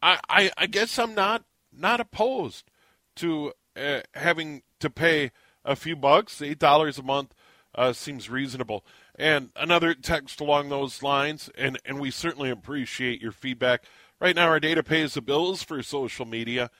I, 0.00 0.20
I, 0.28 0.50
I 0.56 0.66
guess 0.66 0.98
I'm 0.98 1.14
not 1.14 1.44
not 1.76 2.00
opposed 2.00 2.70
to 3.16 3.52
uh, 3.76 4.00
having 4.14 4.62
to 4.80 4.88
pay 4.90 5.32
a 5.64 5.74
few 5.74 5.96
bucks. 5.96 6.40
Eight 6.40 6.58
dollars 6.58 6.98
a 6.98 7.02
month 7.02 7.34
uh, 7.74 7.92
seems 7.92 8.30
reasonable. 8.30 8.84
And 9.16 9.50
another 9.56 9.94
text 9.94 10.40
along 10.40 10.68
those 10.68 11.02
lines, 11.02 11.50
and, 11.56 11.78
and 11.84 12.00
we 12.00 12.10
certainly 12.10 12.50
appreciate 12.50 13.22
your 13.22 13.32
feedback. 13.32 13.84
Right 14.20 14.34
now, 14.34 14.48
our 14.48 14.60
data 14.60 14.82
pays 14.82 15.14
the 15.14 15.20
bills 15.20 15.62
for 15.62 15.82
social 15.82 16.24
media. 16.24 16.70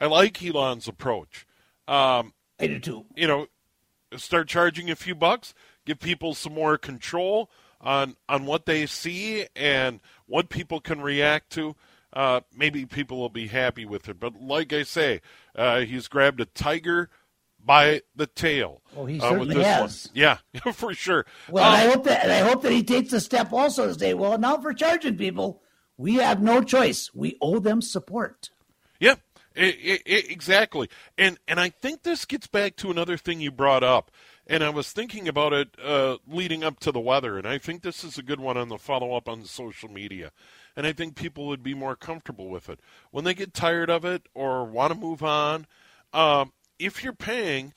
I 0.00 0.06
like 0.06 0.42
Elon's 0.44 0.88
approach. 0.88 1.46
Um, 1.86 2.34
I 2.58 2.66
do 2.66 2.78
too. 2.80 3.06
You 3.14 3.26
know, 3.28 3.46
start 4.16 4.48
charging 4.48 4.90
a 4.90 4.96
few 4.96 5.14
bucks, 5.14 5.54
give 5.84 6.00
people 6.00 6.34
some 6.34 6.54
more 6.54 6.78
control 6.78 7.50
on 7.80 8.16
on 8.28 8.46
what 8.46 8.66
they 8.66 8.86
see 8.86 9.46
and 9.54 10.00
what 10.26 10.48
people 10.48 10.80
can 10.80 11.00
react 11.00 11.50
to 11.50 11.76
uh, 12.14 12.40
maybe 12.56 12.86
people 12.86 13.18
will 13.18 13.28
be 13.28 13.48
happy 13.48 13.84
with 13.84 14.08
it. 14.08 14.18
But 14.20 14.40
like 14.40 14.72
I 14.72 14.84
say, 14.84 15.20
uh, 15.54 15.80
he's 15.80 16.08
grabbed 16.08 16.40
a 16.40 16.46
tiger 16.46 17.10
by 17.62 18.02
the 18.14 18.26
tail. 18.26 18.82
Oh, 18.96 19.06
he 19.06 19.20
uh, 19.20 19.44
has. 19.44 20.08
One. 20.08 20.12
Yeah, 20.14 20.38
for 20.72 20.94
sure. 20.94 21.26
Well, 21.50 21.64
um, 21.64 21.72
I 21.72 21.80
hope 21.86 22.04
that, 22.04 22.22
and 22.22 22.32
I 22.32 22.40
hope 22.48 22.62
that 22.62 22.72
he 22.72 22.84
takes 22.84 23.12
a 23.12 23.20
step 23.20 23.52
also 23.52 23.88
to 23.88 23.98
say, 23.98 24.14
well, 24.14 24.38
now 24.38 24.58
for 24.58 24.72
charging 24.72 25.16
people, 25.16 25.62
we 25.96 26.14
have 26.16 26.42
no 26.42 26.62
choice. 26.62 27.10
We 27.14 27.36
owe 27.40 27.58
them 27.58 27.82
support. 27.82 28.50
Yeah, 29.00 29.16
it, 29.54 30.02
it, 30.06 30.30
exactly. 30.30 30.88
And 31.18 31.38
and 31.48 31.58
I 31.58 31.70
think 31.70 32.02
this 32.02 32.24
gets 32.24 32.46
back 32.46 32.76
to 32.76 32.90
another 32.90 33.16
thing 33.16 33.40
you 33.40 33.50
brought 33.50 33.82
up. 33.82 34.10
And 34.46 34.62
I 34.62 34.68
was 34.68 34.92
thinking 34.92 35.26
about 35.26 35.54
it 35.54 35.68
uh, 35.82 36.18
leading 36.26 36.62
up 36.62 36.78
to 36.80 36.92
the 36.92 37.00
weather, 37.00 37.38
and 37.38 37.46
I 37.46 37.56
think 37.56 37.82
this 37.82 38.04
is 38.04 38.18
a 38.18 38.22
good 38.22 38.40
one 38.40 38.58
on 38.58 38.68
the 38.68 38.76
follow 38.76 39.16
up 39.16 39.28
on 39.28 39.44
social 39.44 39.88
media 39.88 40.32
and 40.76 40.86
I 40.86 40.92
think 40.92 41.14
people 41.14 41.46
would 41.46 41.62
be 41.62 41.74
more 41.74 41.96
comfortable 41.96 42.48
with 42.48 42.68
it. 42.68 42.80
When 43.10 43.24
they 43.24 43.34
get 43.34 43.54
tired 43.54 43.90
of 43.90 44.04
it 44.04 44.28
or 44.34 44.64
want 44.64 44.92
to 44.92 44.98
move 44.98 45.22
on, 45.22 45.66
um, 46.12 46.52
if 46.78 47.04
you're 47.04 47.12
paying, 47.12 47.74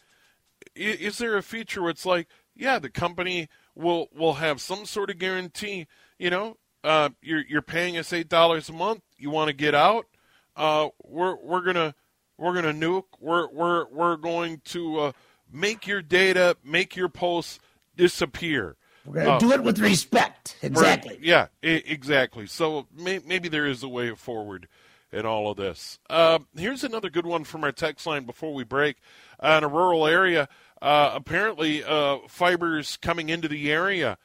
is 0.75 1.17
there 1.17 1.37
a 1.37 1.43
feature 1.43 1.81
where 1.81 1.91
it's 1.91 2.05
like, 2.05 2.27
yeah, 2.55 2.79
the 2.79 2.89
company 2.89 3.49
will 3.75 4.07
will 4.15 4.35
have 4.35 4.59
some 4.59 4.85
sort 4.85 5.09
of 5.09 5.19
guarantee? 5.19 5.85
You 6.17 6.31
know, 6.31 6.57
uh, 6.83 7.09
you're 7.21 7.43
you're 7.47 7.61
paying 7.61 7.97
us 7.97 8.11
eight 8.11 8.29
dollars 8.29 8.69
a 8.69 8.73
month. 8.73 9.01
You 9.17 9.29
want 9.29 9.49
to 9.49 9.53
get 9.53 9.75
out? 9.75 10.07
Uh, 10.55 10.89
we're 11.03 11.35
we're 11.35 11.61
gonna 11.61 11.93
we're 12.37 12.55
gonna 12.55 12.73
nuke. 12.73 13.03
We're 13.19 13.47
we're 13.51 13.85
we're 13.89 14.17
going 14.17 14.61
to 14.65 14.99
uh, 14.99 15.11
make 15.51 15.87
your 15.87 16.01
data, 16.01 16.57
make 16.63 16.95
your 16.95 17.09
posts 17.09 17.59
disappear. 17.95 18.75
We're 19.05 19.13
going 19.13 19.25
to 19.25 19.35
oh. 19.35 19.39
do 19.39 19.51
it 19.53 19.63
with 19.63 19.79
respect. 19.79 20.57
Exactly. 20.61 21.15
Right. 21.15 21.23
Yeah, 21.23 21.47
I- 21.63 21.83
exactly. 21.85 22.47
So 22.47 22.87
may- 22.95 23.21
maybe 23.25 23.47
there 23.49 23.65
is 23.65 23.83
a 23.83 23.87
way 23.87 24.13
forward 24.15 24.67
in 25.11 25.25
all 25.25 25.49
of 25.49 25.57
this. 25.57 25.99
Uh, 26.09 26.39
here's 26.55 26.83
another 26.83 27.09
good 27.09 27.25
one 27.25 27.43
from 27.43 27.63
our 27.63 27.71
text 27.71 28.05
line 28.05 28.25
before 28.25 28.53
we 28.53 28.63
break. 28.63 28.97
Uh, 29.39 29.55
in 29.59 29.63
a 29.63 29.67
rural 29.67 30.05
area, 30.05 30.49
uh, 30.81 31.11
apparently 31.13 31.83
uh, 31.83 32.17
fibers 32.27 32.97
coming 32.97 33.29
into 33.29 33.47
the 33.47 33.71
area. 33.71 34.17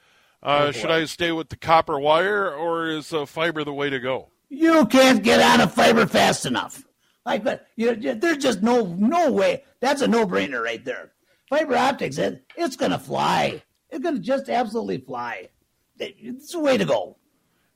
Uh, 0.42 0.66
oh, 0.66 0.70
should 0.72 0.90
I 0.90 1.04
stay 1.04 1.30
with 1.30 1.50
the 1.50 1.56
copper 1.56 2.00
wire 2.00 2.52
or 2.52 2.88
is 2.88 3.12
uh, 3.12 3.26
fiber 3.26 3.62
the 3.62 3.72
way 3.72 3.90
to 3.90 4.00
go? 4.00 4.30
You 4.48 4.86
can't 4.86 5.22
get 5.22 5.40
out 5.40 5.60
of 5.60 5.72
fiber 5.72 6.06
fast 6.06 6.44
enough. 6.44 6.84
Like, 7.24 7.44
but 7.44 7.68
you, 7.76 7.94
there's 7.94 8.38
just 8.38 8.62
no 8.62 8.84
no 8.84 9.30
way. 9.30 9.62
That's 9.80 10.02
a 10.02 10.08
no 10.08 10.26
brainer 10.26 10.62
right 10.62 10.84
there. 10.84 11.11
Fiber 11.52 11.76
optics, 11.76 12.16
it, 12.16 12.46
it's 12.56 12.76
going 12.76 12.92
to 12.92 12.98
fly. 12.98 13.62
It's 13.90 14.02
going 14.02 14.14
to 14.14 14.22
just 14.22 14.48
absolutely 14.48 14.96
fly. 14.96 15.50
It's 15.98 16.54
a 16.54 16.58
way 16.58 16.78
to 16.78 16.86
go. 16.86 17.18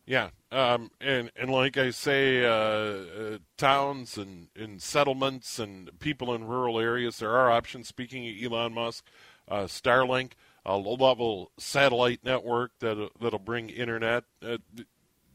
Yeah, 0.07 0.31
um, 0.51 0.91
and 0.99 1.31
and 1.37 1.51
like 1.51 1.77
I 1.77 1.91
say, 1.91 2.43
uh, 2.43 2.49
uh, 2.49 3.39
towns 3.59 4.17
and, 4.17 4.49
and 4.57 4.81
settlements 4.81 5.59
and 5.59 5.91
people 5.99 6.33
in 6.33 6.47
rural 6.47 6.81
areas, 6.81 7.19
there 7.19 7.33
are 7.33 7.51
options. 7.51 7.87
Speaking 7.87 8.27
of 8.27 8.53
Elon 8.53 8.73
Musk, 8.73 9.05
uh, 9.47 9.65
Starlink, 9.65 10.33
a 10.65 10.79
low-level 10.79 11.51
satellite 11.59 12.21
network 12.25 12.71
that 12.79 13.11
that'll 13.21 13.39
bring 13.39 13.69
internet. 13.69 14.25
Uh, 14.43 14.57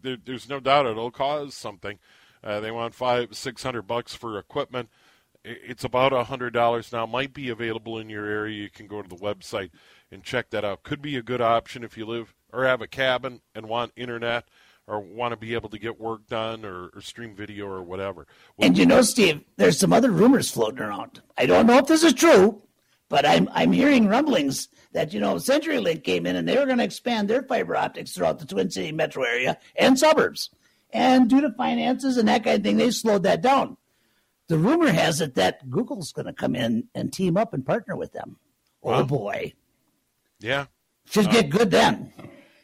there, 0.02 0.18
there's 0.26 0.50
no 0.50 0.60
doubt 0.60 0.88
it'll 0.88 1.12
cause 1.12 1.54
something. 1.54 2.00
Uh, 2.44 2.60
they 2.60 2.72
want 2.72 2.96
five, 2.96 3.36
six 3.36 3.62
hundred 3.62 3.84
bucks 3.84 4.16
for 4.16 4.40
equipment. 4.40 4.90
It's 5.44 5.84
about 5.84 6.14
a 6.14 6.26
hundred 6.26 6.54
dollars 6.54 6.92
now. 6.92 7.06
Might 7.06 7.34
be 7.34 7.50
available 7.50 7.98
in 7.98 8.10
your 8.10 8.26
area. 8.26 8.62
You 8.62 8.70
can 8.70 8.88
go 8.88 9.02
to 9.02 9.10
the 9.10 9.16
website 9.16 9.72
and 10.12 10.24
check 10.24 10.52
that 10.52 10.64
out. 10.64 10.84
Could 10.84 11.02
be 11.02 11.18
a 11.18 11.24
good 11.24 11.42
option 11.42 11.84
if 11.84 11.98
you 11.98 12.06
live 12.06 12.34
or 12.54 12.66
have 12.66 12.82
a 12.82 12.88
cabin 12.88 13.42
and 13.56 13.68
want 13.68 13.92
internet 13.96 14.48
or 14.88 15.00
want 15.00 15.32
to 15.32 15.38
be 15.38 15.54
able 15.54 15.70
to 15.70 15.80
get 15.80 16.00
work 16.00 16.28
done 16.28 16.66
or, 16.66 16.90
or 16.94 17.02
stream 17.02 17.36
video 17.36 17.66
or 17.66 17.82
whatever. 17.82 18.28
Well, 18.58 18.68
and 18.68 18.78
you 18.78 18.86
know, 18.86 19.02
Steve, 19.02 19.42
there's 19.58 19.80
some 19.80 19.94
other 19.94 20.12
rumors 20.12 20.52
floating 20.52 20.80
around. 20.80 21.22
I 21.38 21.46
don't 21.46 21.66
know 21.66 21.78
if 21.78 21.88
this 21.88 22.04
is 22.04 22.14
true, 22.14 22.62
but 23.10 23.26
I'm 23.26 23.50
I'm 23.52 23.72
hearing 23.72 24.08
rumblings 24.08 24.68
that 24.94 25.14
you 25.14 25.20
know 25.20 25.36
CenturyLink 25.36 26.04
came 26.04 26.26
in 26.26 26.36
and 26.36 26.48
they 26.48 26.58
were 26.58 26.66
going 26.66 26.80
to 26.80 26.84
expand 26.84 27.30
their 27.30 27.44
fiber 27.44 27.76
optics 27.76 28.12
throughout 28.12 28.40
the 28.40 28.46
Twin 28.46 28.70
City 28.70 28.92
metro 28.92 29.24
area 29.24 29.58
and 29.76 29.98
suburbs. 29.98 30.50
And 30.94 31.30
due 31.30 31.42
to 31.42 31.52
finances 31.54 32.18
and 32.18 32.28
that 32.28 32.44
kind 32.44 32.58
of 32.58 32.64
thing, 32.64 32.78
they 32.78 32.92
slowed 32.92 33.24
that 33.24 33.42
down. 33.42 33.78
The 34.52 34.58
rumor 34.58 34.92
has 34.92 35.22
it 35.22 35.36
that 35.36 35.70
Google's 35.70 36.12
going 36.12 36.26
to 36.26 36.34
come 36.34 36.58
in 36.58 36.90
and 36.94 37.14
team 37.14 37.38
up 37.38 37.54
and 37.54 37.66
partner 37.66 37.96
with 37.96 38.12
them. 38.12 38.36
Oh, 38.84 38.90
wow. 38.90 39.00
Oh 39.00 39.04
boy! 39.06 39.54
Yeah. 40.42 40.66
Should 41.06 41.28
uh, 41.28 41.32
get 41.32 41.50
good 41.50 41.72
then. 41.72 42.12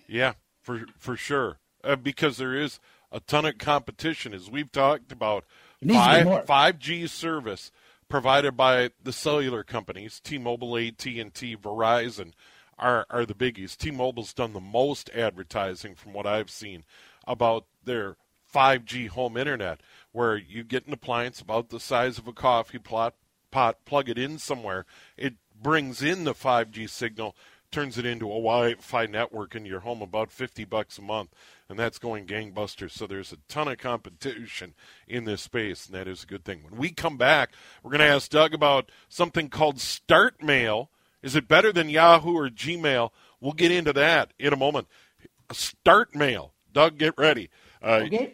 Yeah, 0.06 0.34
for 0.62 0.86
for 0.98 1.16
sure. 1.16 1.60
Uh, 1.86 1.96
because 1.96 2.36
there 2.36 2.54
is 2.54 2.82
a 3.10 3.22
ton 3.22 3.46
of 3.46 3.58
competition, 3.58 4.34
as 4.34 4.52
we've 4.52 4.70
talked 4.70 5.14
about. 5.14 5.46
It 5.82 5.88
needs 5.88 6.06
to 6.06 6.18
be 6.18 6.24
more. 6.26 6.42
Five 6.42 6.78
G 6.78 7.08
service 7.08 7.72
provided 8.10 8.58
by 8.58 8.90
the 9.02 9.14
cellular 9.14 9.64
companies, 9.64 10.20
T-Mobile, 10.20 10.76
AT&T, 10.76 11.56
Verizon 11.56 12.34
are 12.78 13.06
are 13.10 13.26
the 13.26 13.34
biggies. 13.34 13.78
T-Mobile's 13.78 14.34
done 14.34 14.52
the 14.52 14.60
most 14.60 15.10
advertising 15.12 15.96
from 15.96 16.12
what 16.12 16.28
I've 16.28 16.50
seen 16.50 16.84
about 17.26 17.66
their 17.86 18.18
5G 18.54 19.10
home 19.10 19.38
internet, 19.38 19.80
where 20.12 20.38
you 20.38 20.64
get 20.64 20.88
an 20.88 20.94
appliance 20.94 21.42
about 21.42 21.70
the 21.70 21.80
size 21.80 22.18
of 22.18 22.28
a 22.28 22.34
coffee 22.34 22.80
pot, 22.80 23.16
pot 23.52 23.86
plug 23.86 24.10
it 24.10 24.18
in 24.18 24.38
somewhere, 24.38 24.86
it 25.16 25.36
brings 25.62 26.02
in 26.02 26.24
the 26.24 26.34
5G 26.34 26.90
signal, 26.90 27.36
turns 27.72 27.98
it 27.98 28.06
into 28.06 28.26
a 28.26 28.30
Wi-Fi 28.30 29.06
network 29.08 29.56
in 29.56 29.66
your 29.66 29.82
home 29.82 30.02
about 30.02 30.32
50 30.32 30.64
bucks 30.66 30.98
a 30.98 31.02
month, 31.02 31.32
and 31.68 31.78
that's 31.78 32.00
going 32.00 32.26
gangbusters. 32.26 32.92
So 32.92 33.06
there's 33.08 33.34
a 33.34 33.38
ton 33.50 33.68
of 33.68 33.78
competition 33.78 34.74
in 35.08 35.26
this 35.26 35.42
space, 35.42 35.86
and 35.86 35.96
that 35.96 36.08
is 36.08 36.24
a 36.24 36.28
good 36.28 36.46
thing. 36.46 36.64
When 36.64 36.80
we 36.80 36.92
come 36.92 37.18
back, 37.18 37.52
we're 37.84 37.92
going 37.92 38.00
to 38.00 38.06
ask 38.06 38.30
Doug 38.30 38.54
about 38.54 38.90
something 39.10 39.50
called 39.50 39.80
Start 39.82 40.42
Mail. 40.42 40.90
Is 41.22 41.36
it 41.36 41.48
better 41.48 41.74
than 41.74 41.90
Yahoo 41.90 42.38
or 42.38 42.50
Gmail? 42.50 43.10
We'll 43.42 43.54
get 43.54 43.72
into 43.72 43.92
that 43.94 44.32
in 44.40 44.54
a 44.54 44.58
moment. 44.58 44.88
Start 45.52 46.16
Mail. 46.16 46.54
Doug, 46.72 46.98
get 46.98 47.16
ready. 47.18 47.50
Uh, 47.82 48.02
Okay. 48.06 48.34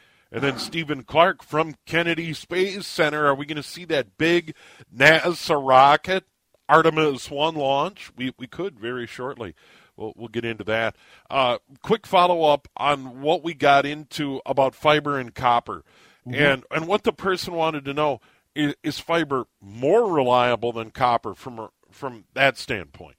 And 0.31 0.41
then 0.41 0.57
Stephen 0.59 1.03
Clark 1.03 1.43
from 1.43 1.75
Kennedy 1.85 2.33
Space 2.33 2.87
Center. 2.87 3.25
Are 3.25 3.35
we 3.35 3.45
going 3.45 3.57
to 3.57 3.63
see 3.63 3.83
that 3.85 4.17
big 4.17 4.55
NASA 4.95 5.61
rocket, 5.61 6.23
Artemis 6.69 7.29
1 7.29 7.55
launch? 7.55 8.11
We, 8.15 8.33
we 8.39 8.47
could 8.47 8.79
very 8.79 9.05
shortly. 9.05 9.55
We'll, 9.97 10.13
we'll 10.15 10.29
get 10.29 10.45
into 10.45 10.63
that. 10.63 10.95
Uh, 11.29 11.57
quick 11.83 12.07
follow 12.07 12.43
up 12.43 12.69
on 12.77 13.21
what 13.21 13.43
we 13.43 13.53
got 13.53 13.85
into 13.85 14.41
about 14.45 14.73
fiber 14.73 15.19
and 15.19 15.35
copper. 15.35 15.83
And, 16.25 16.63
and 16.71 16.87
what 16.87 17.03
the 17.03 17.11
person 17.13 17.53
wanted 17.53 17.83
to 17.85 17.93
know 17.93 18.21
is, 18.55 18.75
is 18.83 18.99
fiber 18.99 19.47
more 19.59 20.09
reliable 20.09 20.71
than 20.71 20.91
copper 20.91 21.33
from, 21.33 21.69
from 21.91 22.25
that 22.35 22.57
standpoint? 22.57 23.15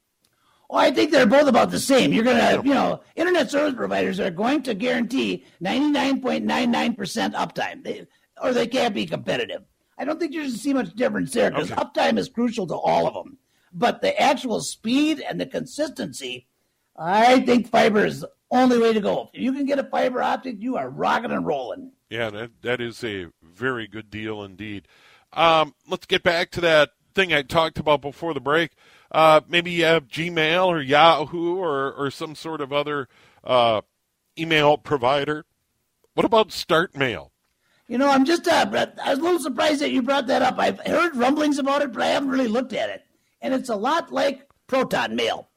Well, 0.72 0.80
I 0.80 0.90
think 0.90 1.10
they're 1.10 1.26
both 1.26 1.48
about 1.48 1.70
the 1.70 1.78
same. 1.78 2.14
You're 2.14 2.24
going 2.24 2.38
to, 2.38 2.66
you 2.66 2.72
know, 2.72 3.02
internet 3.14 3.50
service 3.50 3.74
providers 3.74 4.18
are 4.18 4.30
going 4.30 4.62
to 4.62 4.72
guarantee 4.72 5.44
99.99% 5.62 7.34
uptime, 7.34 7.84
they, 7.84 8.06
or 8.42 8.54
they 8.54 8.66
can't 8.66 8.94
be 8.94 9.04
competitive. 9.04 9.64
I 9.98 10.06
don't 10.06 10.18
think 10.18 10.32
you're 10.32 10.44
going 10.44 10.54
to 10.54 10.58
see 10.58 10.72
much 10.72 10.94
difference 10.94 11.32
there 11.32 11.50
because 11.50 11.70
Okay. 11.70 11.82
uptime 11.82 12.16
is 12.16 12.30
crucial 12.30 12.66
to 12.68 12.74
all 12.74 13.06
of 13.06 13.12
them. 13.12 13.36
But 13.74 14.00
the 14.00 14.18
actual 14.18 14.62
speed 14.62 15.20
and 15.20 15.38
the 15.38 15.44
consistency, 15.44 16.46
I 16.96 17.40
think 17.40 17.68
fiber 17.68 18.06
is 18.06 18.20
the 18.20 18.30
only 18.50 18.78
way 18.78 18.94
to 18.94 19.00
go. 19.02 19.28
If 19.34 19.42
you 19.42 19.52
can 19.52 19.66
get 19.66 19.78
a 19.78 19.84
fiber 19.84 20.22
optic, 20.22 20.56
you 20.58 20.78
are 20.78 20.88
rocking 20.88 21.32
and 21.32 21.46
rolling. 21.46 21.92
Yeah, 22.08 22.30
that, 22.30 22.50
that 22.62 22.80
is 22.80 23.04
a 23.04 23.26
very 23.42 23.86
good 23.86 24.08
deal 24.08 24.42
indeed. 24.42 24.88
Um, 25.34 25.74
let's 25.86 26.06
get 26.06 26.22
back 26.22 26.50
to 26.52 26.62
that 26.62 26.92
thing 27.14 27.32
I 27.34 27.42
talked 27.42 27.78
about 27.78 28.00
before 28.00 28.32
the 28.32 28.40
break. 28.40 28.72
Uh, 29.12 29.42
maybe 29.46 29.70
you 29.70 29.84
have 29.84 30.08
Gmail 30.08 30.66
or 30.66 30.80
Yahoo 30.80 31.56
or, 31.56 31.92
or 31.92 32.10
some 32.10 32.34
sort 32.34 32.62
of 32.62 32.72
other 32.72 33.08
uh, 33.44 33.82
email 34.38 34.78
provider. 34.78 35.44
What 36.14 36.24
about 36.24 36.50
Start 36.50 36.96
Mail? 36.96 37.30
You 37.88 37.98
know, 37.98 38.08
I'm 38.08 38.24
just, 38.24 38.48
uh, 38.48 38.66
I 39.04 39.10
was 39.10 39.18
a 39.18 39.22
little 39.22 39.38
surprised 39.38 39.82
that 39.82 39.90
you 39.90 40.00
brought 40.00 40.28
that 40.28 40.40
up. 40.40 40.54
I've 40.58 40.80
heard 40.80 41.14
rumblings 41.14 41.58
about 41.58 41.82
it, 41.82 41.92
but 41.92 42.02
I 42.02 42.06
haven't 42.06 42.30
really 42.30 42.48
looked 42.48 42.72
at 42.72 42.88
it. 42.88 43.02
And 43.42 43.52
it's 43.52 43.68
a 43.68 43.76
lot 43.76 44.10
like 44.10 44.48
Proton 44.66 45.14
Mail. 45.14 45.50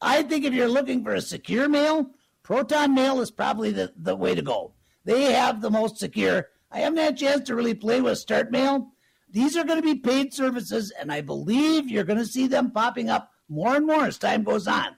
I 0.00 0.22
think 0.22 0.44
if 0.44 0.54
you're 0.54 0.68
looking 0.68 1.02
for 1.02 1.14
a 1.14 1.20
secure 1.20 1.68
mail, 1.68 2.10
Proton 2.44 2.94
Mail 2.94 3.20
is 3.20 3.32
probably 3.32 3.72
the, 3.72 3.92
the 3.96 4.14
way 4.14 4.36
to 4.36 4.42
go. 4.42 4.74
They 5.04 5.32
have 5.32 5.60
the 5.60 5.70
most 5.70 5.98
secure. 5.98 6.48
I 6.70 6.80
haven't 6.80 6.98
had 6.98 7.14
a 7.14 7.16
chance 7.16 7.48
to 7.48 7.56
really 7.56 7.74
play 7.74 8.00
with 8.00 8.18
Start 8.18 8.52
Mail. 8.52 8.92
These 9.30 9.56
are 9.56 9.64
going 9.64 9.80
to 9.80 9.94
be 9.94 10.00
paid 10.00 10.34
services, 10.34 10.92
and 10.98 11.12
I 11.12 11.20
believe 11.20 11.88
you're 11.88 12.04
going 12.04 12.18
to 12.18 12.26
see 12.26 12.46
them 12.46 12.70
popping 12.70 13.08
up 13.08 13.30
more 13.48 13.76
and 13.76 13.86
more 13.86 14.06
as 14.06 14.18
time 14.18 14.42
goes 14.42 14.66
on. 14.66 14.96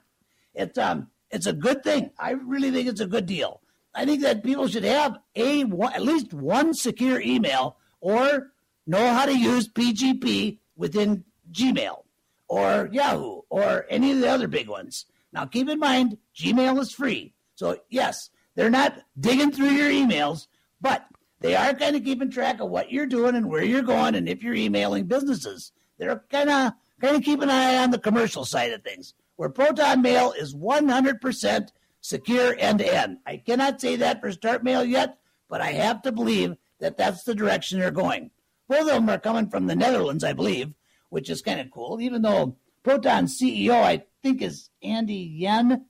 It's 0.53 0.77
um, 0.77 1.07
it's 1.29 1.47
a 1.47 1.53
good 1.53 1.83
thing. 1.83 2.11
I 2.17 2.31
really 2.31 2.71
think 2.71 2.87
it's 2.87 3.01
a 3.01 3.07
good 3.07 3.25
deal. 3.25 3.61
I 3.95 4.05
think 4.05 4.21
that 4.21 4.43
people 4.43 4.67
should 4.67 4.83
have 4.83 5.17
a 5.35 5.61
at 5.61 6.01
least 6.01 6.33
one 6.33 6.73
secure 6.73 7.21
email 7.21 7.77
or 8.01 8.51
know 8.85 9.13
how 9.13 9.25
to 9.25 9.37
use 9.37 9.67
PGP 9.67 10.59
within 10.75 11.23
Gmail 11.51 12.03
or 12.47 12.89
Yahoo 12.91 13.41
or 13.49 13.85
any 13.89 14.11
of 14.11 14.19
the 14.19 14.29
other 14.29 14.47
big 14.47 14.67
ones. 14.67 15.05
Now, 15.31 15.45
keep 15.45 15.69
in 15.69 15.79
mind, 15.79 16.17
Gmail 16.35 16.79
is 16.79 16.91
free. 16.91 17.33
So, 17.55 17.77
yes, 17.89 18.29
they're 18.55 18.69
not 18.69 18.99
digging 19.19 19.51
through 19.51 19.71
your 19.71 19.89
emails, 19.89 20.47
but 20.81 21.05
they 21.43 21.57
are 21.57 21.73
kind 21.73 21.97
of 21.97 22.05
keeping 22.05 22.31
track 22.31 22.61
of 22.61 22.69
what 22.69 22.89
you're 22.89 23.05
doing 23.05 23.35
and 23.35 23.49
where 23.49 23.63
you're 23.63 23.81
going 23.81 24.15
and 24.15 24.29
if 24.29 24.41
you're 24.41 24.55
emailing 24.55 25.07
businesses. 25.07 25.73
They're 25.97 26.23
kind 26.31 26.49
of 26.49 26.71
kind 27.01 27.17
of 27.17 27.21
keep 27.21 27.41
an 27.41 27.49
eye 27.49 27.83
on 27.83 27.91
the 27.91 27.99
commercial 27.99 28.45
side 28.45 28.71
of 28.71 28.81
things. 28.81 29.13
Where 29.35 29.49
Proton 29.49 30.01
Mail 30.01 30.31
is 30.31 30.55
100% 30.55 31.67
secure 31.99 32.55
end 32.57 32.79
to 32.79 32.95
end. 32.95 33.17
I 33.25 33.37
cannot 33.37 33.81
say 33.81 33.97
that 33.97 34.21
for 34.21 34.31
Start 34.31 34.63
Mail 34.63 34.85
yet, 34.85 35.17
but 35.49 35.59
I 35.59 35.73
have 35.73 36.01
to 36.03 36.13
believe 36.13 36.55
that 36.79 36.95
that's 36.95 37.23
the 37.23 37.35
direction 37.35 37.77
they're 37.77 37.91
going. 37.91 38.31
Both 38.69 38.81
of 38.81 38.87
them 38.87 39.09
are 39.09 39.19
coming 39.19 39.49
from 39.49 39.67
the 39.67 39.75
Netherlands, 39.75 40.23
I 40.23 40.31
believe, 40.31 40.73
which 41.09 41.29
is 41.29 41.41
kind 41.41 41.59
of 41.59 41.71
cool. 41.71 41.99
Even 41.99 42.21
though 42.21 42.55
Proton 42.83 43.25
CEO, 43.25 43.73
I 43.73 44.05
think, 44.21 44.41
is 44.41 44.69
Andy 44.81 45.15
Yen, 45.15 45.85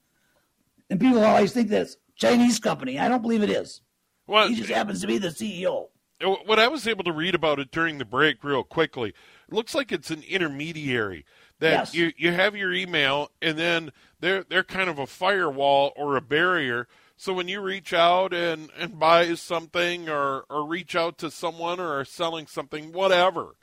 and 0.90 1.00
people 1.00 1.22
always 1.22 1.52
think 1.52 1.68
that's 1.68 1.96
Chinese 2.16 2.58
company. 2.58 2.98
I 2.98 3.08
don't 3.08 3.22
believe 3.22 3.44
it 3.44 3.50
is. 3.50 3.82
Well, 4.26 4.48
He 4.48 4.54
just 4.54 4.70
happens 4.70 5.00
to 5.02 5.06
be 5.06 5.18
the 5.18 5.28
CEO. 5.28 5.88
what 6.20 6.58
I 6.58 6.68
was 6.68 6.86
able 6.88 7.04
to 7.04 7.12
read 7.12 7.34
about 7.34 7.58
it 7.58 7.70
during 7.70 7.98
the 7.98 8.04
break, 8.04 8.42
real 8.42 8.64
quickly, 8.64 9.10
it 9.10 9.54
looks 9.54 9.74
like 9.74 9.92
it's 9.92 10.10
an 10.10 10.22
intermediary 10.22 11.24
that 11.58 11.70
Yes. 11.72 11.94
you 11.94 12.12
you 12.16 12.32
have 12.32 12.56
your 12.56 12.72
email, 12.72 13.30
and 13.42 13.58
then 13.58 13.92
they're 14.20 14.44
they're 14.44 14.64
kind 14.64 14.88
of 14.90 14.98
a 14.98 15.06
firewall 15.06 15.92
or 15.96 16.16
a 16.16 16.20
barrier. 16.20 16.88
So 17.16 17.32
when 17.32 17.46
you 17.48 17.60
reach 17.60 17.92
out 17.92 18.32
and 18.32 18.70
and 18.76 18.98
buy 18.98 19.34
something 19.34 20.08
or 20.08 20.44
or 20.50 20.66
reach 20.66 20.96
out 20.96 21.18
to 21.18 21.30
someone 21.30 21.78
or 21.78 21.98
are 22.00 22.04
selling 22.04 22.46
something, 22.46 22.92
whatever, 22.92 23.56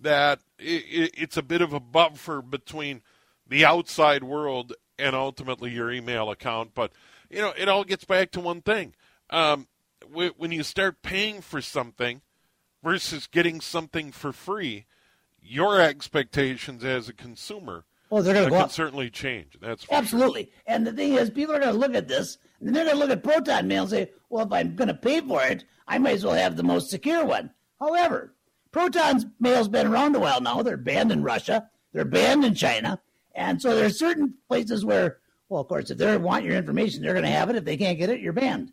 that 0.00 0.40
it, 0.58 1.12
it's 1.16 1.36
a 1.36 1.42
bit 1.42 1.60
of 1.62 1.72
a 1.72 1.80
buffer 1.80 2.42
between 2.42 3.02
the 3.46 3.64
outside 3.64 4.24
world 4.24 4.72
and 4.98 5.14
ultimately 5.14 5.70
your 5.70 5.90
email 5.92 6.30
account. 6.30 6.74
But 6.74 6.92
you 7.30 7.40
know, 7.40 7.52
it 7.56 7.68
all 7.68 7.84
gets 7.84 8.04
back 8.04 8.30
to 8.32 8.40
one 8.40 8.60
thing: 8.62 8.94
um, 9.30 9.68
when 10.12 10.52
you 10.52 10.62
start 10.62 11.02
paying 11.02 11.40
for 11.40 11.60
something 11.60 12.22
versus 12.82 13.26
getting 13.26 13.60
something 13.60 14.12
for 14.12 14.32
free, 14.32 14.86
your 15.40 15.80
expectations 15.80 16.84
as 16.84 17.08
a 17.08 17.12
consumer. 17.12 17.84
Oh, 18.10 18.22
they're 18.22 18.34
going 18.34 18.48
to 18.48 18.48
uh, 18.48 18.50
go 18.50 18.56
can 18.56 18.64
up. 18.66 18.70
certainly 18.70 19.10
change. 19.10 19.56
That's 19.60 19.86
absolutely. 19.90 20.44
Sure. 20.44 20.52
And 20.66 20.86
the 20.86 20.92
thing 20.92 21.14
is, 21.14 21.30
people 21.30 21.54
are 21.54 21.60
going 21.60 21.72
to 21.72 21.78
look 21.78 21.94
at 21.94 22.08
this 22.08 22.38
and 22.60 22.74
they're 22.74 22.84
going 22.84 22.96
to 22.96 23.00
look 23.00 23.10
at 23.10 23.24
Proton 23.24 23.66
Mail 23.66 23.82
and 23.82 23.90
say, 23.90 24.10
"Well, 24.30 24.46
if 24.46 24.52
I'm 24.52 24.76
going 24.76 24.88
to 24.88 24.94
pay 24.94 25.20
for 25.20 25.42
it, 25.42 25.64
I 25.88 25.98
might 25.98 26.14
as 26.14 26.24
well 26.24 26.34
have 26.34 26.56
the 26.56 26.62
most 26.62 26.90
secure 26.90 27.24
one." 27.24 27.50
However, 27.80 28.34
proton 28.72 29.32
mail's 29.40 29.68
been 29.68 29.86
around 29.86 30.16
a 30.16 30.20
while 30.20 30.40
now. 30.40 30.62
They're 30.62 30.76
banned 30.76 31.12
in 31.12 31.22
Russia. 31.22 31.68
They're 31.92 32.04
banned 32.04 32.44
in 32.44 32.54
China. 32.54 33.00
And 33.34 33.60
so 33.60 33.74
there's 33.74 33.98
certain 33.98 34.34
places 34.48 34.84
where, 34.84 35.18
well, 35.48 35.60
of 35.60 35.68
course, 35.68 35.90
if 35.90 35.98
they 35.98 36.16
want 36.16 36.44
your 36.44 36.56
information, 36.56 37.02
they're 37.02 37.12
going 37.12 37.24
to 37.24 37.30
have 37.30 37.50
it. 37.50 37.56
If 37.56 37.64
they 37.64 37.76
can't 37.76 37.98
get 37.98 38.10
it, 38.10 38.20
you're 38.20 38.32
banned. 38.32 38.72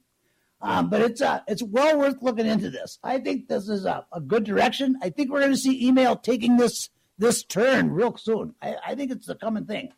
Um, 0.64 0.90
but 0.90 1.02
it's 1.02 1.22
uh, 1.22 1.42
it's 1.46 1.62
well 1.62 2.00
worth 2.00 2.22
looking 2.22 2.46
into 2.46 2.70
this. 2.70 2.98
I 3.04 3.20
think 3.20 3.50
this 3.50 3.68
is 3.68 3.84
a, 3.84 4.06
a 4.14 4.22
good 4.22 4.46
direction. 4.46 4.98
I 5.02 5.10
think 5.10 5.30
we're 5.30 5.42
going 5.42 5.52
to 5.52 5.58
see 5.58 5.86
email 5.86 6.16
taking 6.16 6.56
this 6.56 6.90
this 7.18 7.44
turn 7.44 7.92
real 7.92 8.16
soon. 8.16 8.56
I, 8.62 8.78
I 8.88 8.96
think 8.96 9.12
it's 9.12 9.28
a 9.28 9.36
coming 9.36 9.66
thing. 9.66 9.92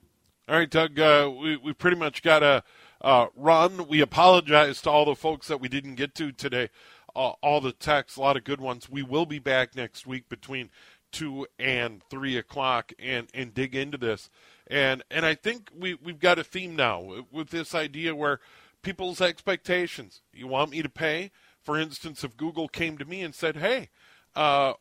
All 0.50 0.56
right, 0.56 0.70
Doug. 0.70 1.00
Uh, 1.00 1.32
we 1.40 1.58
we 1.58 1.74
pretty 1.74 1.98
much 1.98 2.24
got 2.24 2.42
a 2.42 2.64
uh, 3.00 3.28
run. 3.36 3.88
We 3.88 4.02
apologize 4.02 4.82
to 4.82 4.90
all 4.90 5.06
the 5.06 5.16
folks 5.16 5.48
that 5.50 5.62
we 5.62 5.70
didn't 5.70 5.96
get 5.96 6.16
to 6.16 6.32
today. 6.32 6.70
Uh, 7.16 7.34
all 7.44 7.62
the 7.62 7.72
texts, 7.72 8.18
a 8.18 8.22
lot 8.22 8.36
of 8.36 8.44
good 8.44 8.60
ones. 8.60 8.90
We 8.90 9.04
will 9.04 9.28
be 9.28 9.40
back 9.40 9.76
next 9.76 10.08
week 10.08 10.28
between 10.30 10.72
two 11.12 11.46
and 11.60 12.02
three 12.10 12.38
o'clock 12.38 12.92
and 12.98 13.28
and 13.36 13.54
dig 13.54 13.76
into 13.76 14.00
this. 14.00 14.32
And 14.66 15.04
and 15.12 15.28
I 15.28 15.36
think 15.36 15.70
we 15.78 15.94
we've 15.94 16.20
got 16.20 16.40
a 16.40 16.44
theme 16.44 16.76
now 16.76 17.24
with 17.32 17.52
this 17.52 17.76
idea 17.76 18.16
where 18.16 18.40
people's 18.86 19.20
expectations. 19.20 20.22
You 20.32 20.48
want 20.48 20.72
me 20.72 20.82
to 20.82 20.90
pay? 20.90 21.32
For 21.62 21.78
instance, 21.78 22.24
if 22.24 22.38
Google 22.38 22.68
came 22.70 22.98
to 23.00 23.06
me 23.06 23.22
and 23.22 23.34
said, 23.34 23.58
"Hey, 23.58 23.90
uh, 24.36 24.74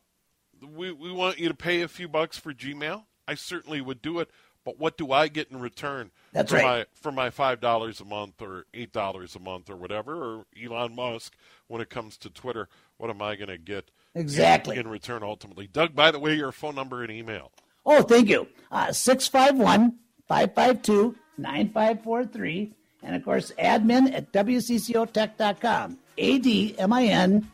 we 0.61 0.91
we 0.91 1.11
want 1.11 1.39
you 1.39 1.49
to 1.49 1.55
pay 1.55 1.81
a 1.81 1.87
few 1.87 2.07
bucks 2.07 2.37
for 2.37 2.53
Gmail," 2.53 3.05
I 3.27 3.33
certainly 3.35 3.81
would 3.81 4.01
do 4.01 4.19
it. 4.19 4.29
But 4.63 4.79
what 4.79 4.97
do 4.97 5.11
I 5.11 5.27
get 5.27 5.51
in 5.51 5.59
return 5.59 6.11
That's 6.33 6.51
for 6.51 6.57
right. 6.57 6.63
my 6.63 6.85
for 6.93 7.11
my 7.11 7.29
five 7.29 7.59
dollars 7.59 7.99
a 7.99 8.05
month 8.05 8.41
or 8.41 8.65
eight 8.73 8.93
dollars 8.93 9.35
a 9.35 9.39
month 9.39 9.69
or 9.69 9.75
whatever? 9.75 10.15
Or 10.15 10.45
Elon 10.63 10.95
Musk, 10.95 11.35
when 11.67 11.81
it 11.81 11.89
comes 11.89 12.17
to 12.19 12.29
Twitter, 12.29 12.69
what 12.97 13.09
am 13.09 13.21
I 13.21 13.35
going 13.35 13.49
to 13.49 13.57
get 13.57 13.91
exactly 14.13 14.77
in, 14.77 14.85
in 14.85 14.91
return 14.91 15.23
ultimately? 15.23 15.67
Doug, 15.67 15.95
by 15.95 16.11
the 16.11 16.19
way, 16.19 16.35
your 16.35 16.51
phone 16.51 16.75
number 16.75 17.01
and 17.03 17.11
email. 17.11 17.51
Oh, 17.85 18.01
thank 18.01 18.29
you. 18.29 18.47
Uh, 18.71 18.91
651 18.91 19.97
552 20.27 21.15
9543. 21.37 22.73
And 23.05 23.15
of 23.15 23.23
course, 23.23 23.53
admin 23.57 24.13
at 24.13 24.33
WCCOtech.com. 24.33 25.97
A 26.17 26.39
D 26.39 26.75
M 26.77 26.91
I 26.91 27.05
N 27.05 27.49